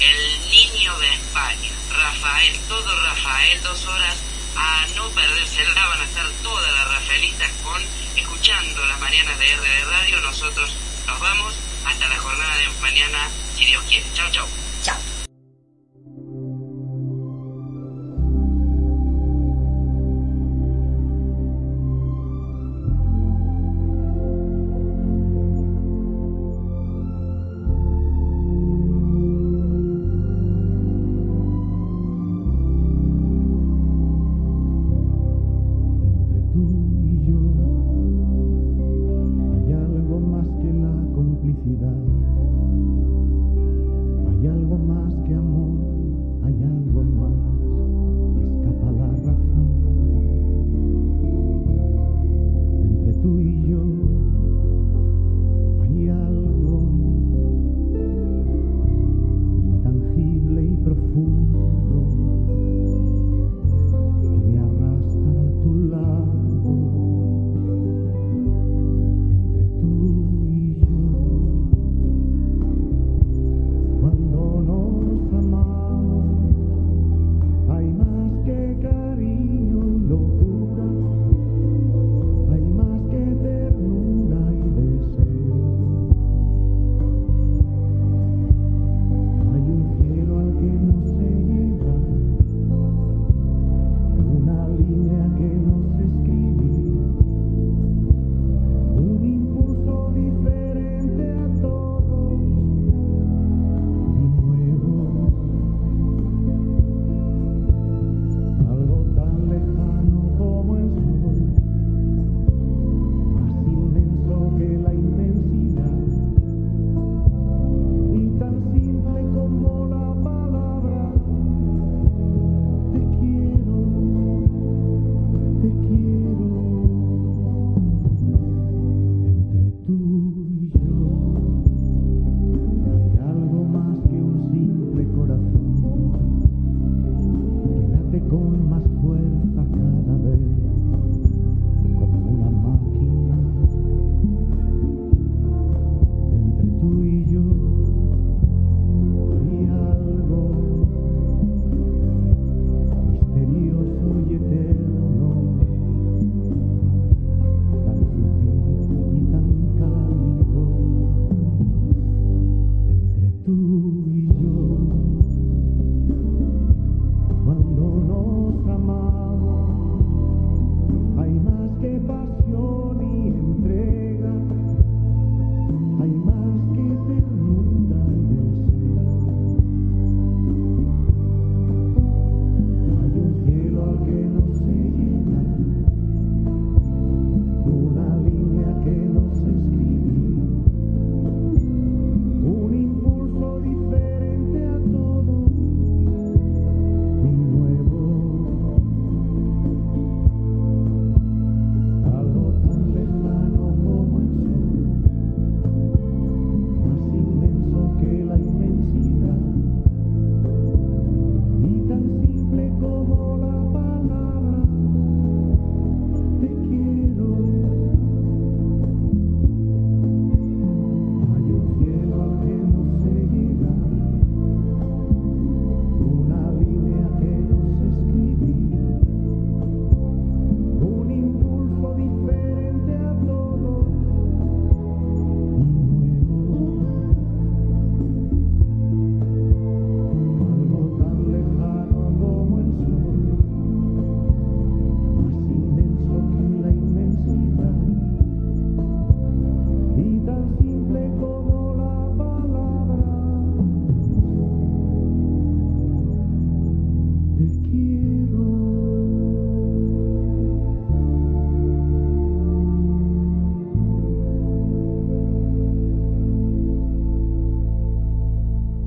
el 0.00 0.50
niño 0.50 0.98
de 0.98 1.14
España, 1.14 1.70
Rafael, 1.92 2.58
todo 2.66 3.02
Rafael, 3.02 3.62
dos 3.62 3.86
horas 3.86 4.16
a 4.56 4.84
no 4.96 5.08
perdérsela. 5.10 5.86
Van 5.86 6.00
a 6.00 6.04
estar 6.04 6.26
todas 6.42 6.72
las 6.72 6.88
rafaelitas 6.88 7.52
con 7.62 7.80
escuchando 8.16 8.84
las 8.84 8.98
mañanas 8.98 9.38
de 9.38 9.54
RD 9.54 9.90
Radio. 9.90 10.20
Nosotros 10.22 10.74
nos 11.06 11.20
vamos 11.20 11.54
hasta 11.84 12.08
la 12.08 12.18
jornada 12.18 12.56
de 12.56 12.68
mañana, 12.80 13.28
si 13.56 13.66
Dios 13.66 13.84
quiere. 13.84 14.12
Chao, 14.12 14.28
chao. 14.32 14.48
Chao. 14.82 15.19